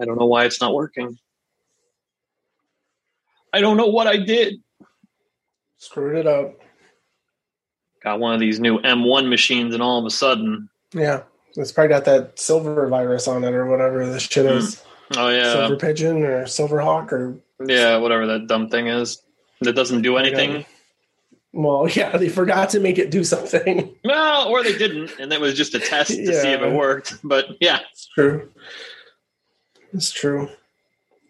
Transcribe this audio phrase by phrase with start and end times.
[0.00, 1.18] I don't know why it's not working.
[3.52, 4.54] I don't know what I did.
[5.78, 6.58] Screwed it up.
[8.02, 11.22] Got one of these new M1 machines, and all of a sudden, Yeah.
[11.56, 14.58] It's probably got that silver virus on it or whatever this shit hmm.
[14.58, 14.82] is.
[15.16, 19.22] oh yeah, Silver pigeon or silver hawk or yeah, whatever that dumb thing is
[19.60, 20.66] that doesn't do anything.
[21.52, 23.94] well, yeah, they forgot to make it do something.
[24.04, 27.14] Well, or they didn't, and that was just a test to see if it worked.
[27.22, 28.50] But yeah, It's true.
[29.94, 30.50] It's true.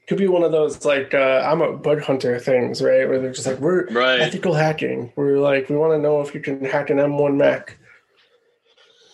[0.09, 3.09] Could be one of those like uh, I'm a bug hunter things, right?
[3.09, 4.21] Where they're just like we're right.
[4.21, 5.13] ethical hacking.
[5.17, 7.79] We're like we want to know if you can hack an M1 Mac.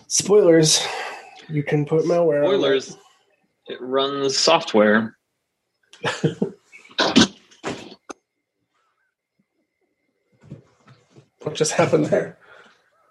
[0.09, 0.85] Spoilers.
[1.49, 2.47] You can put malware.
[2.47, 2.59] on it.
[2.59, 2.97] Spoilers.
[3.69, 5.17] It runs software.
[11.43, 12.39] What just happened there?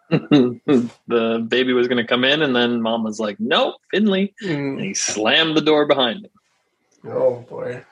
[0.09, 4.77] The baby was going to come in, and then mom was like, "Nope, Finley," and
[4.79, 4.83] Mm.
[4.83, 6.31] he slammed the door behind him.
[7.11, 7.83] Oh boy.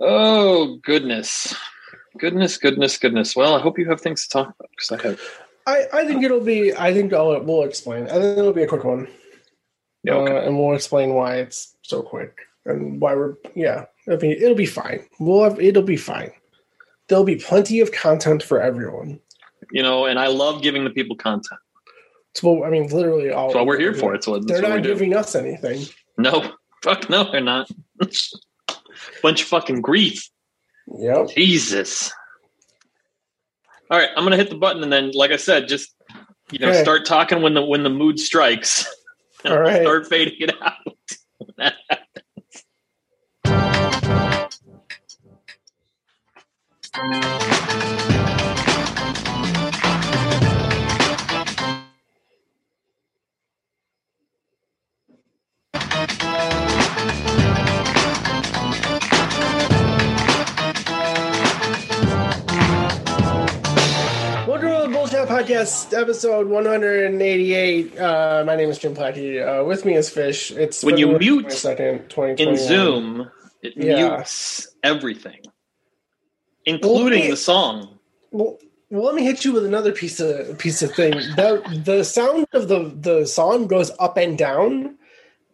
[0.00, 1.54] Oh goodness,
[2.18, 3.34] goodness, goodness, goodness.
[3.34, 5.20] Well, I hope you have things to talk about because I have.
[5.66, 6.74] I, I think it'll be.
[6.76, 8.04] I think I'll, we'll explain.
[8.04, 9.08] I think it'll be a quick one,
[10.04, 10.36] Yeah, okay.
[10.36, 13.34] uh, and we'll explain why it's so quick and why we're.
[13.54, 15.00] Yeah, it'll be it'll be fine.
[15.18, 16.30] We'll have it'll be fine.
[17.08, 19.20] There'll be plenty of content for everyone.
[19.70, 21.60] you know, and I love giving the people content.
[22.32, 22.88] It's what I mean.
[22.88, 24.14] Literally, all That's what we're here for.
[24.14, 25.86] It's what, They're that's what we not giving us anything.
[26.18, 27.68] No, fuck no, they're not.
[29.22, 30.28] Bunch of fucking grief.
[30.98, 31.28] Yep.
[31.34, 32.12] Jesus.
[33.90, 35.94] All right, I'm gonna hit the button, and then, like I said, just
[36.50, 36.82] you know, Okay.
[36.82, 38.86] start talking when the when the mood strikes.
[39.44, 41.72] And I'll start fading it out.
[65.36, 67.98] Podcast, episode 188.
[67.98, 69.40] Uh, my name is Jim Plachy.
[69.40, 70.50] Uh, with me is Fish.
[70.50, 72.38] It's When you mute 22nd, 2021.
[72.38, 73.30] In Zoom,
[73.62, 74.16] it Yeah.
[74.16, 75.40] mutes everything,
[76.66, 77.98] including Well, the song.
[78.30, 78.58] Well,
[78.90, 81.12] well, let me hit you with another piece of piece of thing.
[81.12, 84.96] The the sound of the the song goes up and down,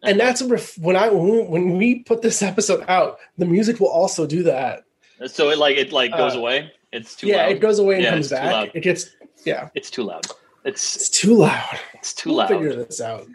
[0.03, 4.27] and that's ref- when I when we, put this episode out, the music will also
[4.27, 4.83] do that.
[5.27, 6.71] So it like it like goes Uh, away.
[6.91, 7.33] It's too loud.
[7.33, 7.51] yeah, loud.
[7.53, 8.71] it goes away and Yeah, comes back.
[8.75, 9.09] It gets
[9.45, 10.25] yeah, It's too loud.
[10.63, 11.79] It's it's too loud.
[11.95, 12.49] it's too We'll loud.
[12.49, 13.25] figure this out.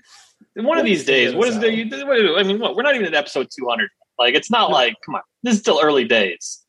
[0.54, 1.70] One of we'll these days, what is there?
[1.70, 2.76] You, I mean, what?
[2.76, 3.88] We're not even at episode 200.
[4.18, 4.74] Like, it's not No.
[4.74, 6.60] like, come on, this is still early days.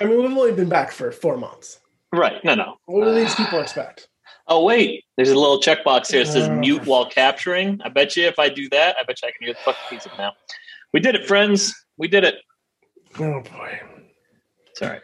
[0.00, 1.80] I mean, we've only been back for four months.
[2.12, 2.42] Right?
[2.44, 2.76] No, no.
[2.86, 4.08] What do these people expect?
[4.46, 6.52] Oh wait, there's a little checkbox here that says Uh.
[6.54, 7.80] mute while capturing.
[7.82, 9.82] I bet you if I do that, I bet you I can hear the fucking
[9.90, 10.32] music now.
[10.92, 11.74] We did it, friends.
[11.96, 12.36] We did it.
[13.18, 13.80] Oh boy.
[14.70, 15.00] It's all right.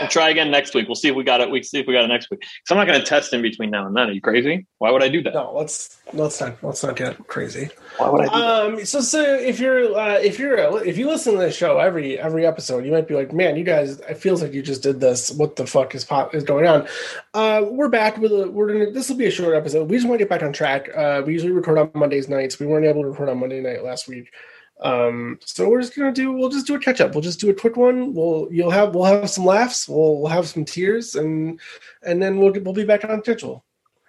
[0.00, 0.88] We'll try again next week.
[0.88, 1.50] We'll see if we got it.
[1.50, 2.40] We see if we got it next week.
[2.40, 4.08] Because I'm not going to test in between now and then.
[4.08, 4.66] Are you crazy?
[4.78, 5.34] Why would I do that?
[5.34, 7.70] No, let's let's not let's not get crazy.
[7.98, 8.80] Why would I do that?
[8.80, 12.18] Um, so so if you're uh, if you're if you listen to this show every
[12.18, 15.00] every episode, you might be like, man, you guys, it feels like you just did
[15.00, 15.30] this.
[15.30, 16.88] What the fuck is pop is going on?
[17.32, 19.88] Uh, we're back with a we're gonna this will be a short episode.
[19.88, 20.88] We just want to get back on track.
[20.94, 22.58] Uh, we usually record on Mondays nights.
[22.58, 24.32] We weren't able to record on Monday night last week.
[24.80, 27.14] Um, so we're just gonna do we'll just do a catch up.
[27.14, 28.12] We'll just do a quick one.
[28.12, 29.88] We'll you'll have we'll have some laughs.
[29.88, 31.60] We'll, we'll have some tears and
[32.02, 33.64] and then we'll we'll be back on schedule.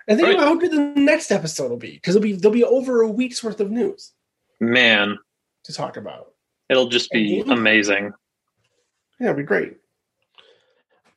[0.07, 0.35] And think Right.
[0.37, 3.07] about how good the next episode will be because it'll be there'll be over a
[3.07, 4.11] week's worth of news
[4.59, 5.17] Man,
[5.65, 6.33] to talk about.
[6.69, 8.13] it'll just be And- amazing.
[9.19, 9.77] Yeah, it'd be great.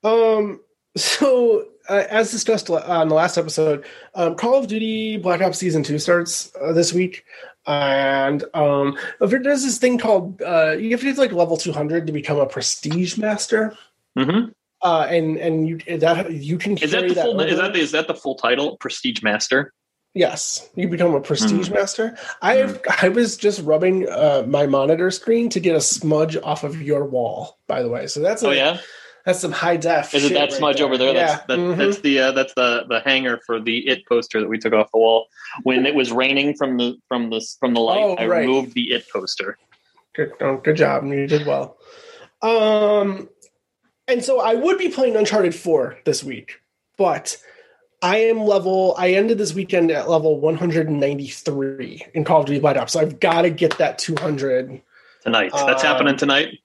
[0.04, 0.60] Um,
[0.96, 3.84] so uh, as discussed on the last episode,
[4.14, 7.24] um, Call of Duty Black Ops Season Two starts uh, this week,
[7.68, 12.12] and um, there's this thing called uh, you have to get like level 200 to
[12.12, 13.76] become a Prestige Master,
[14.16, 14.48] hmm
[14.82, 17.40] uh, and and you that you can Is that the full?
[17.40, 17.46] over.
[17.46, 18.76] Is that the, is that the full title?
[18.76, 19.72] Prestige Master.
[20.14, 22.16] Yes, you become a prestige master.
[22.40, 26.64] I have, I was just rubbing uh, my monitor screen to get a smudge off
[26.64, 27.58] of your wall.
[27.68, 28.78] By the way, so that's a, Oh yeah.
[29.28, 30.14] That's some high def.
[30.14, 31.12] Is it shit that right smudge over there?
[31.12, 31.26] Yeah.
[31.26, 31.76] That's that, mhm.
[31.76, 34.90] that's the uh, that's the the hanger for the it poster that we took off
[34.90, 35.26] the wall
[35.64, 38.00] when it was raining from the from the from the light.
[38.00, 38.40] Oh, I right.
[38.40, 39.58] removed the it poster.
[40.14, 40.32] good.
[40.40, 41.04] Oh, good job.
[41.04, 41.76] You did well.
[42.40, 43.28] Um,
[44.06, 46.62] and so I would be playing Uncharted Four this week,
[46.96, 47.36] but
[48.00, 48.94] I am level.
[48.96, 52.94] I ended this weekend at level 193 in Call of Duty Black Ops.
[52.94, 54.80] So I've got to get that 200.
[55.22, 55.50] tonight.
[55.52, 56.60] That's Um, happening tonight.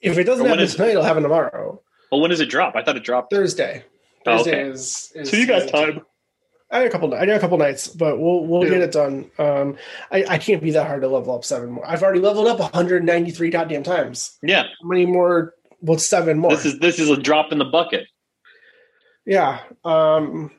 [0.00, 1.80] If it doesn't happen is- tonight, it'll happen tomorrow.
[2.10, 2.74] Well, when does it drop?
[2.76, 3.32] I thought it dropped.
[3.32, 3.84] Thursday.
[4.26, 4.70] Oh, Thursday okay.
[4.70, 6.00] is, is So you got time.
[6.72, 7.14] I got a couple.
[7.14, 8.70] I got a couple nights, but we'll we'll Yeah.
[8.70, 9.30] get it done.
[9.38, 9.76] Um,
[10.10, 11.86] I, I can't be that hard to level up seven more.
[11.86, 14.38] I've already leveled up 193 goddamn times.
[14.42, 15.54] Yeah, How many more?
[15.80, 16.50] What's seven more?
[16.50, 18.06] this is this is a drop in the bucket.
[19.26, 19.60] yeah.
[19.84, 20.50] Um,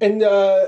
[0.00, 0.66] and uh,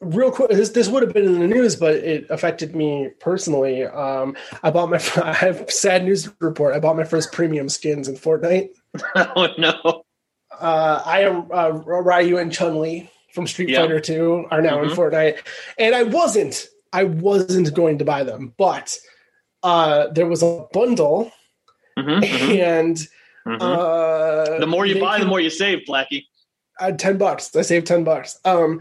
[0.00, 3.84] real quick, this this would have been in the news, but it affected me personally.
[3.84, 5.00] Um, I bought my.
[5.22, 6.74] I have sad news report.
[6.74, 8.70] I bought my first premium skins in Fortnite.
[9.16, 10.02] oh no!
[10.58, 13.80] Uh, I am uh, Ryu and Chun Li from Street Yeah.
[13.82, 14.94] Fighter Two are now in Mhm.
[14.94, 15.38] Fortnite,
[15.78, 16.66] and I wasn't.
[16.92, 18.96] I wasn't going to buy them, but
[19.62, 21.30] uh, there was a bundle,
[21.98, 22.96] Mhm, mhm, and
[23.46, 23.60] mhm.
[23.60, 26.24] uh, the more you buy, the more you save, Plachy.
[26.80, 27.54] uh, ten bucks.
[27.54, 28.38] I saved ten bucks.
[28.46, 28.80] Um,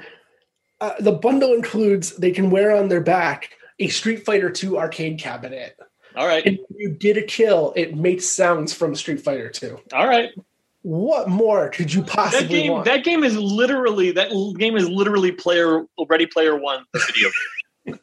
[0.81, 5.19] uh, the bundle includes they can wear on their back a Street Fighter Two arcade
[5.19, 5.77] cabinet,
[6.15, 9.79] All right, and when you get a kill, it makes sounds from Street Fighter Two.
[9.93, 10.29] all right.
[10.83, 12.85] What more could you That possibly game, want?
[12.85, 17.29] that game is literally that game is literally player Ready Player One, the video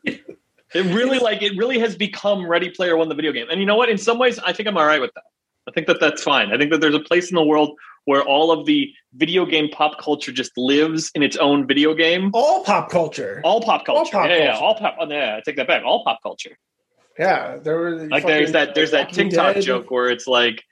[0.04, 0.18] game.
[0.74, 3.46] it really like it really has become Ready Player One, the video game.
[3.50, 3.88] And you know what?
[3.88, 5.24] In some ways, I think I'm all right with that.
[5.68, 6.52] I think that that's fine.
[6.52, 9.68] I think that there's a place in the world where all of the video game
[9.70, 12.30] pop culture just lives in its own video game.
[12.34, 13.40] All pop culture.
[13.44, 13.98] All pop culture.
[13.98, 14.64] All pop yeah, yeah, culture.
[14.64, 14.96] all pop.
[15.00, 15.82] oh, yeah, I take that back.
[15.84, 16.58] All pop culture.
[17.18, 19.62] Yeah, there were Like there's that there's that TikTok Dead.
[19.62, 20.62] joke where it's like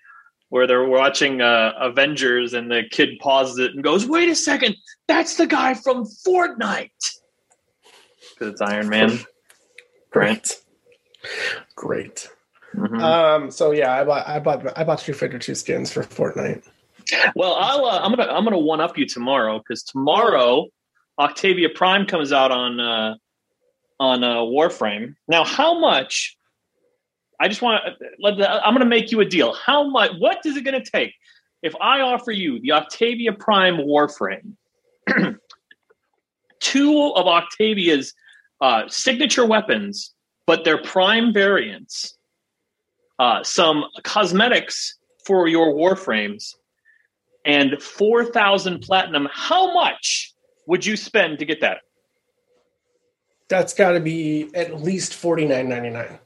[0.49, 4.77] where they're watching uh, Avengers and the kid pauses it and goes, "Wait a second,
[5.07, 6.91] that's the guy from Fortnite."
[8.35, 9.21] Because it's Iron Man.
[10.11, 10.61] Great,
[11.75, 12.29] great.
[12.83, 13.01] Mhm.
[13.01, 16.69] Um, so yeah, I bought I bought I bought Street Fighter Two skins for Fortnite.
[17.37, 20.67] well, I'll uh, I'm gonna I'm gonna one up you tomorrow because tomorrow
[21.19, 23.15] Octavia Prime comes out on uh,
[24.01, 25.15] on uh, Warframe.
[25.29, 26.37] Now, how much?
[27.41, 28.07] I just want to.
[28.21, 29.53] Let the, I'm going to make you a deal.
[29.55, 30.13] How much?
[30.19, 31.15] What is it going to take
[31.63, 34.57] if I offer you the Octavia Prime Warframe?
[36.61, 38.15] two of Octavia's
[38.61, 40.15] uh, signature weapons,
[40.47, 42.17] but they're prime variants.
[43.23, 46.57] Uh, some cosmetics for your Warframes,
[47.45, 49.29] and four thousand platinum.
[49.33, 50.35] How much
[50.67, 51.83] would you spend to get that?
[53.49, 56.19] That's got to be at least forty nine ninety nine.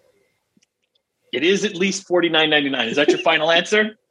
[1.34, 2.88] It is at least forty nine ninety nine.
[2.88, 3.98] Is that your final answer?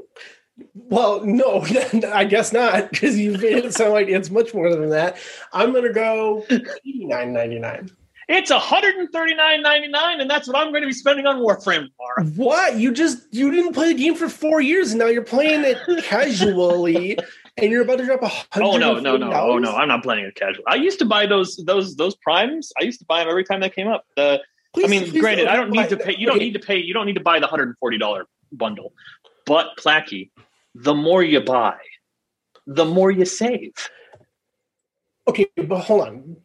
[0.74, 1.66] Well, no,
[2.14, 5.18] I guess not because you made it sound like it's much more than that.
[5.52, 7.90] I'm gonna go eighty nine ninety nine.
[8.28, 10.94] It's one hundred and thirty nine ninety nine, and that's what I'm going to be
[10.94, 12.32] spending on Warframe tomorrow.
[12.36, 12.78] What?
[12.78, 15.78] You just you didn't play the game for four years and now you're playing it
[16.04, 17.18] casually
[17.58, 18.66] and you're about to drop a hundred.
[18.66, 19.76] Oh no, no, no, oh no!
[19.76, 20.66] I'm not playing it casually.
[20.68, 22.72] I used to buy those those those primes.
[22.80, 24.06] I used to buy them every time they came up.
[24.16, 24.42] The
[24.84, 26.16] I mean, granted, I don't need to pay.
[26.18, 26.78] You don't need to pay.
[26.78, 28.94] You don't need to buy the hundred and forty dollar bundle.
[29.46, 30.32] But Plachy,
[30.74, 31.78] the more you buy,
[32.66, 33.72] the more you save.
[35.28, 36.38] Okay, but hold on.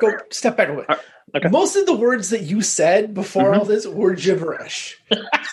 [0.00, 0.86] Go step back a bit.
[1.34, 1.48] Okay.
[1.48, 3.58] Most of the words that you said before Mhm.
[3.58, 4.96] all this were gibberish.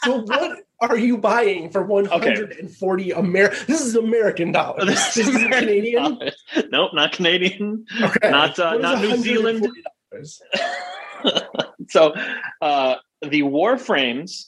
[0.04, 3.50] so what are you buying for 140 Amer?
[3.68, 4.86] This is American dollars.
[4.86, 6.04] This, is American Canadian.
[6.04, 6.36] dollars.
[6.70, 7.86] Nope, not Canadian.
[8.02, 8.30] Okay.
[8.30, 9.68] Not, uh, not New Zealand.
[11.90, 12.14] So
[12.62, 14.48] uh, the Warframes.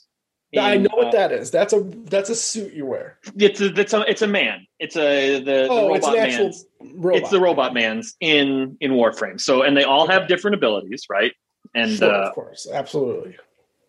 [0.56, 1.50] I know what uh, that is.
[1.50, 3.18] That's a that's a suit you wear.
[3.36, 4.66] It's a, it's a it's a man.
[4.78, 6.64] It's a the, Oh, the it's an robot actual man's.
[6.80, 7.20] Robot.
[7.20, 9.40] It's the robot man's in in Warframe.
[9.40, 11.32] So and they all have different abilities, right?
[11.74, 13.36] And Sure, uh, of course, absolutely.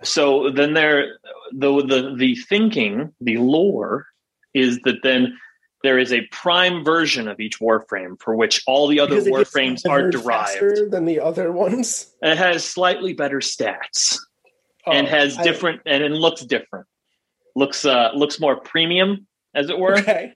[0.04, 1.18] so then there
[1.52, 4.08] the the the thinking, the lore
[4.54, 5.38] is that then
[5.84, 9.32] there is a prime version of each Warframe for which all the other Because it
[9.32, 10.50] gets Warframes are derived.
[10.50, 12.12] faster than the other ones.
[12.22, 14.18] It has slightly better stats
[14.88, 16.88] and Oh, has I- different and it looks different.
[17.56, 19.98] Looks uh looks more premium, as it were.
[20.00, 20.34] Okay.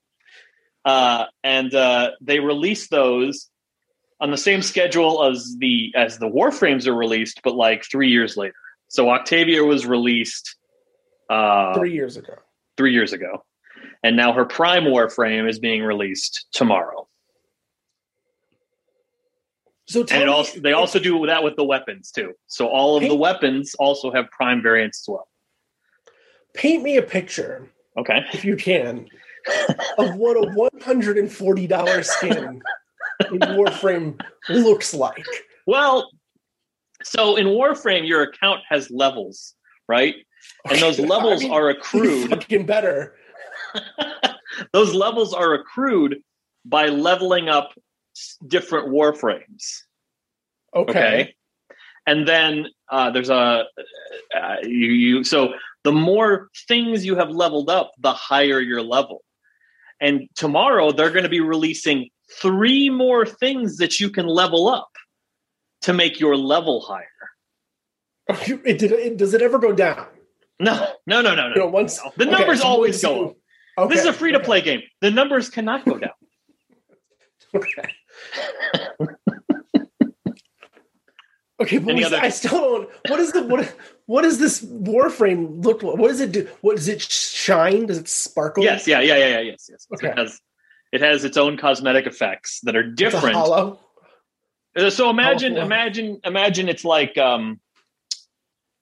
[0.86, 3.50] Uh, and uh, they release those
[4.20, 8.38] on the same schedule as the as the Warframes are released, but like three years
[8.38, 8.54] later.
[8.88, 10.56] So Octavia was released
[11.30, 12.34] uh, Three years ago.
[12.78, 13.44] three years ago,
[14.04, 17.08] and now her Prime Warframe is being released tomorrow.
[19.88, 22.34] So tell And also they also do that with the weapons too.
[22.48, 25.28] So all of the weapons also have Prime variants as well.
[26.54, 28.20] paint me a picture, Okay.
[28.34, 29.08] if you can,
[29.98, 32.62] of what a one hundred and forty dollar skin
[33.32, 34.20] in Warframe
[34.50, 35.26] looks like.
[35.68, 36.10] Well,
[37.04, 39.56] so in Warframe, your account has levels,
[39.88, 40.16] right?
[40.70, 42.30] And those I levels mean, are accrued.
[42.30, 43.16] Fucking better.
[44.74, 46.22] those levels are accrued
[46.66, 47.72] by leveling up
[48.48, 49.84] different warframes
[50.76, 50.92] Okay.
[50.92, 51.36] okay
[52.08, 53.66] and then uh, there's a
[54.36, 59.24] uh, you, you so the more things you have leveled up the higher your level
[60.02, 62.10] and tomorrow they're going to be releasing
[62.42, 64.90] three more things that you can level up
[65.82, 67.06] to make your level higher.
[68.30, 70.08] Oh, it, did, it, does it ever go down?
[70.60, 71.56] No, no, no, no, no.
[71.56, 73.36] You know, once The okay, numbers always go up.
[73.78, 74.82] Okay, This is a free to okay, play game.
[75.00, 76.12] The numbers cannot go down.
[77.54, 77.84] Okay.
[81.62, 82.90] Okay, but we- I still don't.
[83.08, 83.76] What is the what?
[84.12, 85.96] What does this Warframe look like?
[85.98, 86.46] What does it do?
[86.60, 87.86] What does it shine?
[87.86, 88.62] Does it sparkle?
[88.62, 89.88] yes, yeah, yeah, yeah, yeah, yes, yes.
[89.94, 90.10] Okay.
[90.10, 90.42] It has
[90.92, 93.38] it has its own cosmetic effects that are different.
[93.38, 93.80] hollow.
[94.76, 95.66] Uh, So imagine, Hollow.
[95.66, 97.62] imagine, imagine it's like um,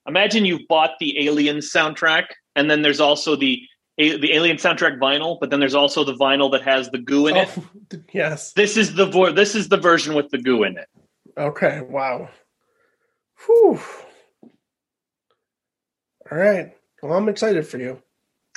[0.04, 2.24] imagine you've bought the Alien soundtrack,
[2.56, 3.62] and then there's also the
[3.98, 7.36] the Alien soundtrack vinyl, but then there's also the vinyl that has the goo in
[7.36, 7.48] it.
[7.56, 7.64] Oh,
[8.12, 8.52] yes.
[8.54, 10.88] This is the vo- this is the version with the goo in it.
[11.38, 11.82] Okay.
[11.82, 12.30] Wow.
[13.46, 13.78] Whew.
[16.30, 16.72] All right.
[17.02, 18.00] Well, I'm excited for you.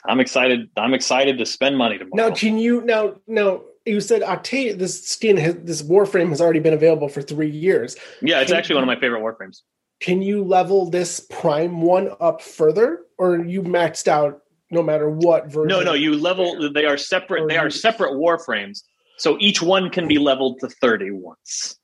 [0.05, 0.69] I'm excited.
[0.77, 2.29] I'm excited to spend money tomorrow.
[2.29, 3.15] Now, can you now?
[3.25, 4.77] Now, you said Octave.
[4.77, 7.95] This skin, has, this Warframe has already been available for three years.
[8.21, 9.61] yeah, it's can- actually one of my favorite warframes.
[10.01, 15.45] Can you level this Prime one up further, or you maxed out no matter what
[15.45, 15.67] version?
[15.67, 16.71] No, no, you level.
[16.73, 17.47] They are separate.
[17.47, 18.81] They are separate warframes.
[19.17, 21.77] So each one can be leveled to thirty once,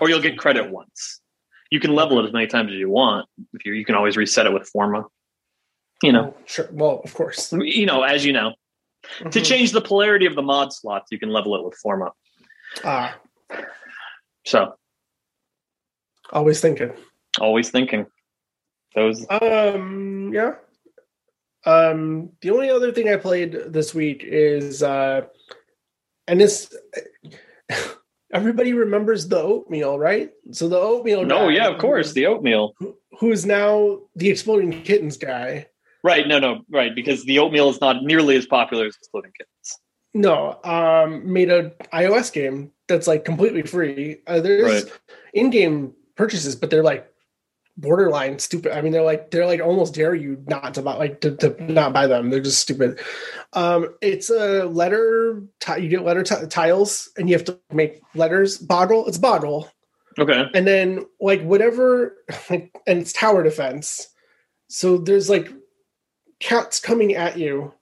[0.00, 1.20] or you'll get credit once.
[1.70, 3.28] You can level it as many times as you want.
[3.54, 5.04] If you, you can always reset it with Forma.
[6.02, 6.68] You know, Oh, sure.
[6.72, 7.52] Well, of course.
[7.52, 8.54] you know, as you know,
[9.30, 9.44] to Mhm.
[9.44, 12.12] change the polarity of the mod slots, you can level it with Forma.
[12.84, 13.18] Ah,
[14.46, 14.74] So
[16.32, 16.92] always thinking.
[17.40, 18.06] always thinking
[18.94, 19.24] those.
[19.30, 20.54] Um, yeah.
[21.66, 25.26] Um, the only other thing I played this week is, uh,
[26.26, 26.74] and this,
[28.32, 30.30] everybody remembers the oatmeal, right?
[30.52, 31.24] So the oatmeal.
[31.24, 32.74] No, yeah, of course, the oatmeal.
[32.78, 35.66] who- who's now the exploding kittens guy.
[36.02, 39.78] Right, no, no, right, because the oatmeal is not nearly as popular as exploding kittens.
[40.14, 44.22] No, um, made a iOS game that's like completely free.
[44.26, 44.92] Uh, there's Right.
[45.34, 47.06] in-game purchases, but they're like
[47.80, 48.72] borderline stupid.
[48.76, 51.72] I mean, they're like they're like almost dare you not to buy like to, to
[51.72, 52.30] not buy them.
[52.30, 53.00] They're just stupid.
[53.54, 55.42] Um, it's a letter.
[55.60, 58.58] T- you get letter t- tiles, and you have to make letters.
[58.58, 59.06] Boggle.
[59.08, 59.68] It's boggle,
[60.18, 62.16] Okay, and then like whatever,
[62.50, 64.08] like, and it's tower defense.
[64.68, 65.48] So there's like
[66.40, 67.72] cats coming at you,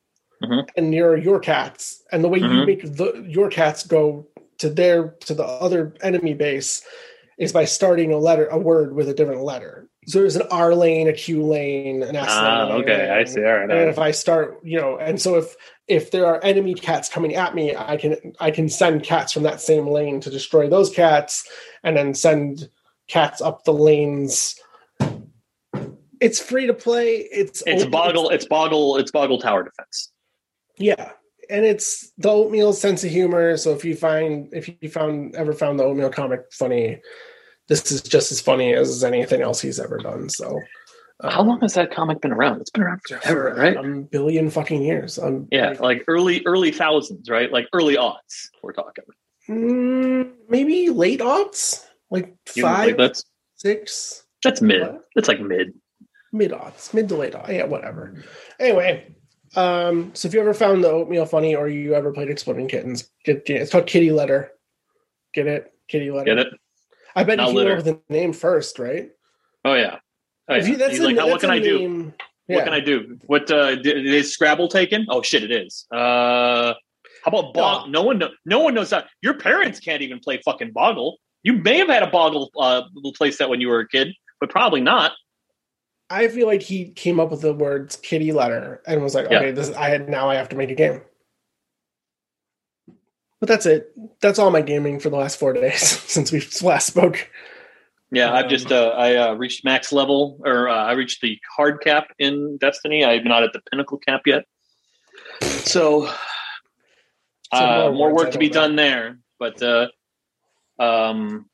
[0.43, 0.69] Mhm.
[0.76, 2.67] and you're your cats, and the way you Mhm.
[2.67, 4.26] make the your cats go
[4.59, 6.83] to their to the other enemy base
[7.38, 9.88] is by starting a letter a word with a different letter.
[10.07, 12.83] So there's an R lane, a Q lane, an S ah, lane.
[12.83, 13.45] okay, I see.
[13.45, 13.88] All right, And right.
[13.88, 15.54] if I start, you know, and so if
[15.87, 19.42] if there are enemy cats coming at me, I can I can send cats from
[19.45, 21.47] that same lane to destroy those cats,
[21.85, 22.68] and then send
[23.07, 24.59] cats up the lanes.
[26.21, 27.16] It's free to play.
[27.30, 28.30] It's It's oat- boggle.
[28.30, 28.97] It's boggle.
[28.97, 30.11] It's boggle tower defense.
[30.76, 31.12] yeah,
[31.50, 33.57] and it's the oatmeal sense of humor.
[33.57, 37.00] So if you find if you found ever found the oatmeal comic funny,
[37.69, 40.28] this is just as funny as anything else he's ever done.
[40.28, 40.61] So
[41.23, 42.61] uh, How long has that comic been around?
[42.61, 43.76] It's been around forever, right?
[43.76, 45.19] A billion fucking years.
[45.19, 47.50] Um, Yeah, like, like early early thousands, right?
[47.52, 48.49] Like early aughts.
[48.62, 49.05] We're talking.
[49.49, 53.25] mm, maybe late aughts, like You- five, like, that's
[53.57, 54.83] six, that's mid.
[54.83, 55.00] What?
[55.14, 55.73] That's like mid.
[56.33, 57.49] mid aughts, mid to late aughts.
[57.52, 58.23] Yeah, whatever.
[58.61, 59.14] Anyway,
[59.57, 63.11] um, so if you ever found the oatmeal funny or you ever played Exploding Kittens,
[63.25, 64.52] get, get it's called Kitty Letter.
[65.35, 65.73] Get it?
[65.88, 66.25] Kitty Letter.
[66.25, 66.49] Get it?
[67.14, 69.11] I bet Not you came up with the name first, right?
[69.64, 69.99] Oh yeah.
[70.49, 70.64] Oh, yeah.
[70.64, 71.78] You, that's a, like, "How- what that's can I do?
[71.78, 72.14] name-
[72.47, 72.64] What yeah.
[72.64, 73.19] can I do?
[73.26, 75.07] What uh, did, is Scrabble taken?
[75.11, 75.87] Oh shit, it is.
[75.90, 76.75] Uh,
[77.25, 77.88] how about Boggle?
[77.88, 79.09] No one, know, no one knows that.
[79.23, 81.19] Your parents can't even play fucking Boggle.
[81.43, 82.83] You may have had a Boggle uh,
[83.17, 85.12] play set when you were a kid, but probably not.
[86.11, 89.38] I feel like he came up with the words kitty letter and was like, Yeah.
[89.38, 91.03] okay, this I had now I have to make a game.
[93.41, 93.93] But that's it.
[94.21, 97.31] That's all my gaming for the last four days since we last spoke.
[98.11, 101.83] Yeah, I've just uh, I uh, reached max level, or uh, I reached the hard
[101.83, 103.05] cap in Destiny.
[103.05, 104.45] I'm not at the pinnacle cap yet,
[105.43, 106.11] so
[107.53, 108.55] uh, more more work to be know.
[108.55, 109.19] done there.
[109.38, 109.88] But uh,
[110.79, 111.50] um,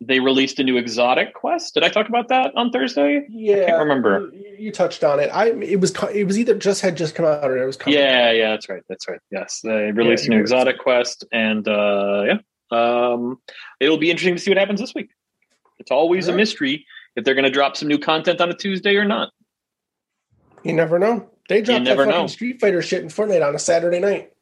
[0.00, 1.74] they released a new exotic quest.
[1.74, 3.26] Did I talk about that on Thursday?
[3.30, 4.30] Yeah, I can't remember.
[4.32, 5.28] You, you touched on it.
[5.28, 7.98] I it was it was either just had just come out or it was coming.
[7.98, 8.82] Yeah, yeah, that's right.
[8.88, 9.20] That's right.
[9.30, 12.38] Yes, they released Yeah, a new exotic quest, and uh, yeah,
[12.70, 13.38] um,
[13.80, 15.10] it'll be interesting to see what happens this week.
[15.78, 16.86] It's always a mystery
[17.16, 19.30] if they're going to drop some new content on a Tuesday or not.
[20.62, 21.30] You never know.
[21.48, 22.26] They dropped that fucking know.
[22.26, 24.32] Street Fighter shit in Fortnite on a Saturday night.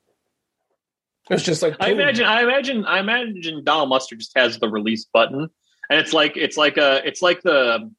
[1.30, 5.04] It's just like I imagine, I imagine, I imagine Donald Mustard just has the release
[5.04, 5.48] button,
[5.88, 7.90] and it's like it's like a it's like the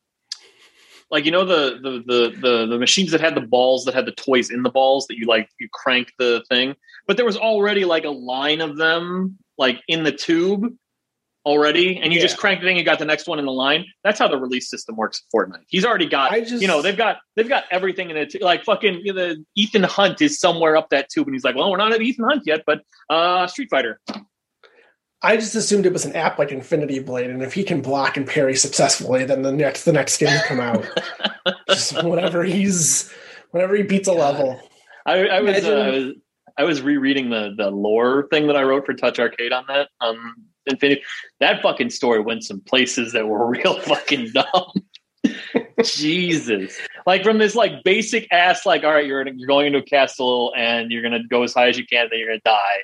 [1.10, 4.06] like you know the the the the, the machines that had the balls that had
[4.06, 6.76] the toys in the balls that you like you crank the thing,
[7.08, 10.76] but there was already like a line of them like in the tube.
[11.46, 12.42] Already, and you just Yeah.
[12.42, 13.86] crank the thing, you got the next one in the line.
[14.04, 15.64] That's how the release system works for Fortnite.
[15.68, 18.42] He's already got, I just you know, they've got they've got everything in it.
[18.42, 21.56] Like fucking you know, the Ethan Hunt is somewhere up that tube, and he's like,
[21.56, 24.00] well, we're not at Ethan Hunt yet, but uh Street Fighter.
[25.26, 28.18] I just assumed it was an app like Infinity Blade, and if he can block
[28.18, 30.86] and parry successfully, then the next the next skins come out.
[31.70, 33.12] just whatever he's
[33.52, 34.60] whenever he beats a level.
[35.06, 36.14] I, I was, uh, I was
[36.58, 39.90] I was rereading the the lore thing that I wrote for Touch Arcade on that
[40.02, 40.36] um
[40.68, 41.02] Infinity.
[41.40, 44.72] That fucking story went some places that were real fucking dumb.
[45.84, 49.84] Jesus, like from this like basic ass like all right, you're you're going into a
[49.84, 52.78] castle and you're gonna go as high as you can, then you're gonna die,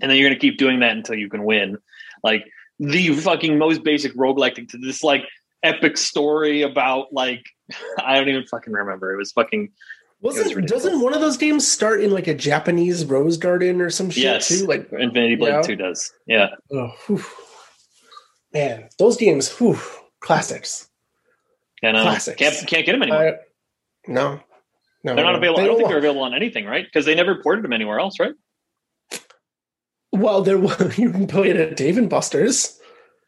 [0.00, 1.78] and then you're gonna keep doing that until you can win.
[2.22, 2.44] Like
[2.78, 5.24] the fucking most basic roguelike to this like
[5.62, 7.44] epic story about like
[8.04, 9.12] I don't even fucking remember.
[9.12, 9.70] It was fucking
[10.20, 14.10] Wasn't doesn't one of those games start in like a Japanese rose garden or some
[14.10, 14.48] shit Yes.
[14.48, 14.66] too?
[14.66, 15.62] Like, Infinity Blade Yeah.
[15.62, 16.12] 2 does.
[16.26, 16.48] Yeah.
[16.72, 17.24] oh, whew.
[18.52, 19.78] man, those games, whew,
[20.20, 20.88] classics.
[21.82, 22.36] And uh, Classics.
[22.36, 23.28] can't can't get them anymore.
[23.28, 23.32] I,
[24.08, 24.40] no,
[25.04, 25.38] no, they're not no.
[25.38, 25.58] available.
[25.58, 26.84] They I don't think they're available on anything, right?
[26.84, 28.34] Because they never ported them anywhere else, right?
[30.12, 32.80] Well, there was you can play it at Dave and Buster's.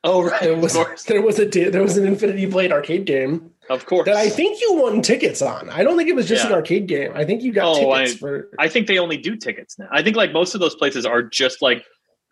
[0.02, 0.40] Oh, right.
[0.40, 1.04] There was of course.
[1.04, 4.04] there was a there was an Infinity Blade arcade game Of course.
[4.06, 5.70] that I think you won tickets on.
[5.70, 7.12] I don't think it was just an arcade game.
[7.14, 8.48] I think you got Oh, tickets I- for.
[8.58, 9.88] I think they only do tickets now.
[9.92, 11.84] I think like most of those places are just like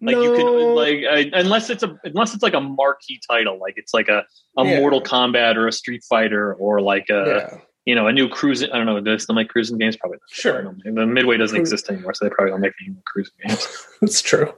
[0.02, 0.36] like you No.
[0.36, 4.08] can like uh, unless it's a unless it's like a marquee title, like it's like
[4.08, 4.24] a
[4.58, 4.80] a Yeah.
[4.80, 8.72] Mortal Kombat or a Street Fighter or like a yeah, you know a new Cruis'n.
[8.72, 9.00] I don't know.
[9.00, 9.96] Do they still make Cruis'n games?
[9.96, 10.18] Probably.
[10.18, 10.30] not.
[10.30, 10.68] Sure.
[10.86, 10.90] I.
[10.90, 13.86] The Midway doesn't exist anymore, so they probably don't make any more Cruis'n games.
[14.00, 14.52] that's true.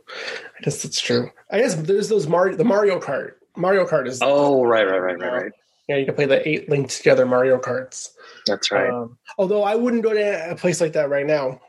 [0.59, 1.31] I guess that's true.
[1.51, 3.33] I guess there's those Mario the Mario Kart.
[3.57, 5.53] Mario Kart is Oh, right, right, right, right, right.
[5.91, 5.97] Yeah.
[5.97, 8.11] You can play the eight linked together Mario Karts.
[8.47, 8.91] That's right.
[8.91, 11.61] Um, although I wouldn't go to a place like that right now.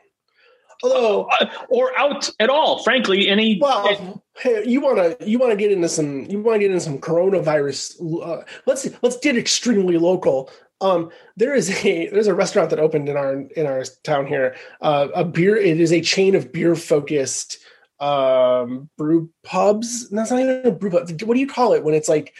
[0.82, 3.28] Although, Uh, or out at all, frankly.
[3.28, 6.60] Any well, hey, you want to you want to get into some you want to
[6.60, 8.00] get into some coronavirus.
[8.22, 10.50] Uh, let's let's get extremely local.
[10.80, 14.56] Um, there is a there's a restaurant that opened in our in our town here.
[14.80, 15.56] Uh, a beer.
[15.56, 17.58] It is a chain of beer focused
[18.00, 20.10] um brew pubs.
[20.10, 21.08] That's not even a brew pub.
[21.22, 22.34] What do you call it when it's like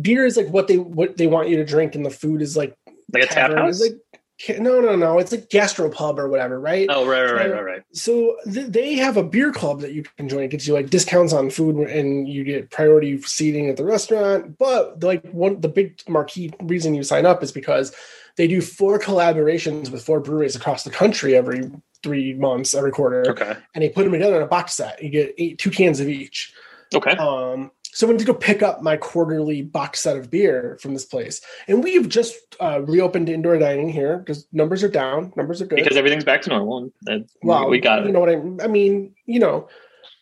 [0.00, 2.56] beer is like what they what they want you to drink and the food is
[2.56, 2.76] like
[3.12, 3.58] like a tap tavern.
[3.58, 3.80] house.
[3.80, 5.18] Like no no no.
[5.18, 6.86] It's like a gastropub or whatever, right?
[6.90, 7.82] oh, right, right, right, right, right.
[7.92, 10.44] So th- they have a beer club that you can join.
[10.44, 14.56] It gets you like discounts on food and you get priority seating at the restaurant.
[14.56, 17.94] But like one, the big marquee reason you sign up is because
[18.36, 21.70] they do four collaborations with four breweries across the country every
[22.02, 25.02] three months, every quarter, Okay, and they put them together in a box set.
[25.02, 26.54] You get eight, two cans of each.
[26.94, 27.10] okay.
[27.10, 30.92] Um, so I went to go pick up my quarterly box set of beer from
[30.94, 35.32] this place, and we've just uh, reopened indoor dining here because numbers are down.
[35.36, 36.92] Numbers are good Because everything's back to normal.
[37.06, 38.02] And well, we got it.
[38.04, 38.12] you it.
[38.12, 39.68] know what I, I mean, you know,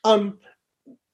[0.04, 0.38] um,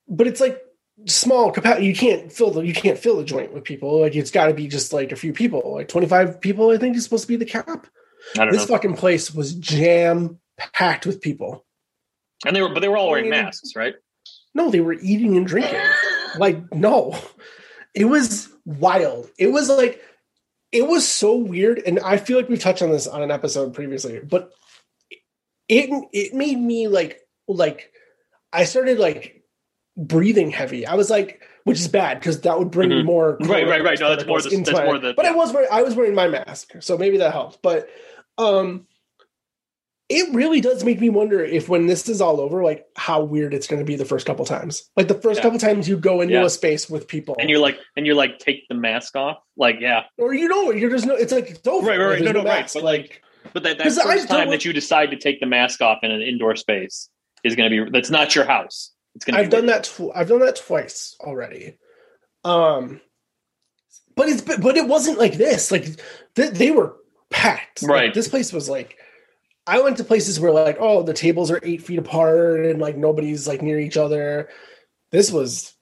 [0.08, 0.60] but it's like
[1.06, 1.86] small capacity.
[1.86, 4.00] You can't fill the you can't fill the joint with people.
[4.00, 6.70] Like it's got to be just like a few people, like twenty five people.
[6.70, 7.86] I think is supposed to be the cap.
[8.38, 8.74] I don't This know.
[8.76, 10.38] fucking place was jam
[10.72, 11.64] packed with people.
[12.46, 13.94] And they were, but they were all wearing masks, right?
[14.54, 15.80] No, they were eating and drinking.
[16.38, 17.16] Like no,
[17.94, 19.30] it was wild.
[19.38, 20.00] It was like
[20.72, 23.74] it was so weird, and I feel like we touched on this on an episode
[23.74, 24.50] previously, but
[25.68, 27.90] it it made me like like
[28.52, 29.42] I started like
[29.96, 30.86] breathing heavy.
[30.86, 33.04] I was like, which is bad because that would bring Mhm.
[33.04, 33.98] more Right, right, right.
[34.00, 36.14] No, that's more the- that's my- more the- But I was wearing I was wearing
[36.14, 37.62] my mask, so maybe that helped.
[37.62, 37.88] But
[38.38, 38.86] um,
[40.10, 43.54] it really does make me wonder if when this is all over, like how weird
[43.54, 44.90] it's going to be the first couple times.
[44.96, 45.42] Like the first Yeah.
[45.44, 46.44] couple times you go into Yeah.
[46.44, 49.38] a space with people, And you're like, and you're like, take the mask off.
[49.56, 50.04] Like, yeah.
[50.18, 51.14] or you know, you're just no.
[51.14, 51.86] It's like it's over.
[51.86, 52.18] Right, right, right.
[52.22, 52.70] There's No, no, right.
[52.72, 53.22] But, like,
[53.54, 56.20] But that, that first time that you decide to take the mask off in an
[56.20, 57.08] indoor space
[57.42, 58.92] is going to be, that's not your house.
[59.14, 59.84] It's going to I've done that.
[59.84, 61.78] Tw- I've done that twice already.
[62.44, 63.00] Um,
[64.16, 65.70] but it's but, it wasn't like this.
[65.72, 65.86] Like
[66.36, 66.96] th- they were
[67.30, 67.82] packed.
[67.82, 68.14] Like, Right.
[68.14, 68.96] this place was like.
[69.66, 72.96] I went to places where like oh the tables are eight feet apart and like
[72.96, 74.48] nobody's like near each other.
[75.10, 75.74] This was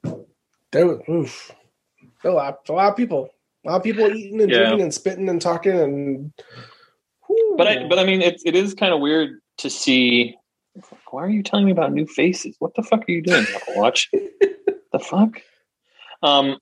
[0.73, 1.53] there was oof,
[2.25, 3.31] a lot a lot of people
[3.65, 4.59] a lot of people eating and Yeah.
[4.59, 6.33] drinking and spitting and talking and.
[7.27, 7.55] Whew.
[7.57, 10.37] But I, but I mean, it, it is kind of weird to see.
[11.11, 12.57] Why are you telling me about new faces?
[12.59, 14.11] What the fuck are you doing, Apple Watch?
[14.13, 15.41] the fuck?
[16.23, 16.59] Um,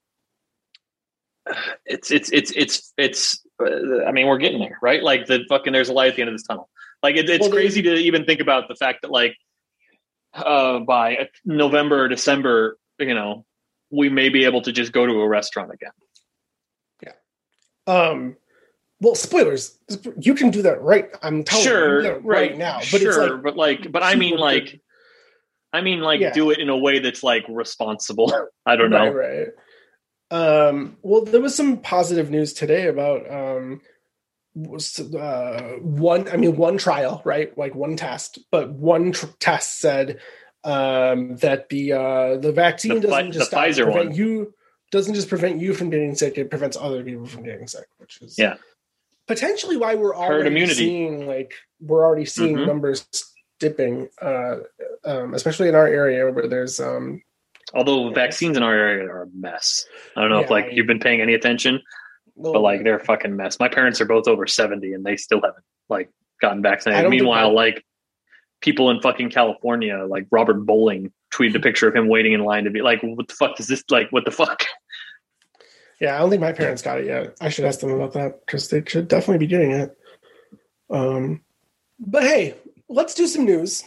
[1.85, 3.43] it's it's it's it's it's.
[3.59, 5.01] Uh, I mean, we're getting there, right?
[5.01, 5.73] Like the fucking.
[5.73, 6.69] There's a light at the end of this tunnel.
[7.03, 9.35] Like it, it's Well, crazy to even think about the fact that like
[10.33, 13.45] uh, by November or December, you know,
[13.91, 15.91] we may be able to just go to a restaurant again.
[17.03, 17.13] Yeah.
[17.87, 18.37] Um
[18.99, 19.79] well spoilers
[20.19, 22.85] you can do that right i'm telling you, you Sure, that right, right now but
[23.01, 24.65] sure, it's like but like, but I mean, like.
[24.65, 24.81] good.
[25.73, 26.33] I mean, like, Yeah.
[26.33, 28.31] do it in a way that's like responsible.
[28.65, 29.09] I don't know.
[29.09, 29.47] Right,
[30.31, 30.67] right.
[30.67, 33.79] Um, well, there was some positive news today about um,
[34.55, 36.27] uh, one.
[36.29, 37.55] I mean, one trial, right?
[37.57, 40.19] Like one test, but one tr- test said
[40.63, 44.15] um, that the uh, the vaccine The doesn't just stop- Pfizer prevent one.
[44.15, 44.53] you
[44.91, 48.21] doesn't just prevent you from getting sick; it prevents other people from getting sick, which
[48.21, 48.55] is Yeah.
[49.27, 52.67] potentially why we're already seeing like we're already seeing Mhm.
[52.67, 53.07] numbers
[53.59, 54.57] dipping, uh,
[55.05, 57.21] um, especially in our area where there's um,
[57.73, 59.85] Although vaccines in our area are a mess.
[60.17, 61.81] I don't know if like I- you've been paying any attention,
[62.35, 63.59] but like they're a fucking mess.
[63.59, 66.09] My parents are both over seventy, and they still haven't like
[66.41, 67.09] gotten vaccinated.
[67.09, 67.83] Meanwhile, like
[68.61, 72.65] people in fucking California, like Robert Bowling tweeted a picture of him waiting in line
[72.65, 73.83] to be like, "What the fuck is this?
[73.89, 74.63] Like, what the fuck?"
[75.99, 77.37] Yeah, I don't think my parents got it yet.
[77.39, 79.95] I should ask them about that because they should definitely be getting it.
[80.89, 81.41] Um,
[81.99, 82.55] but hey,
[82.89, 83.83] let's do some news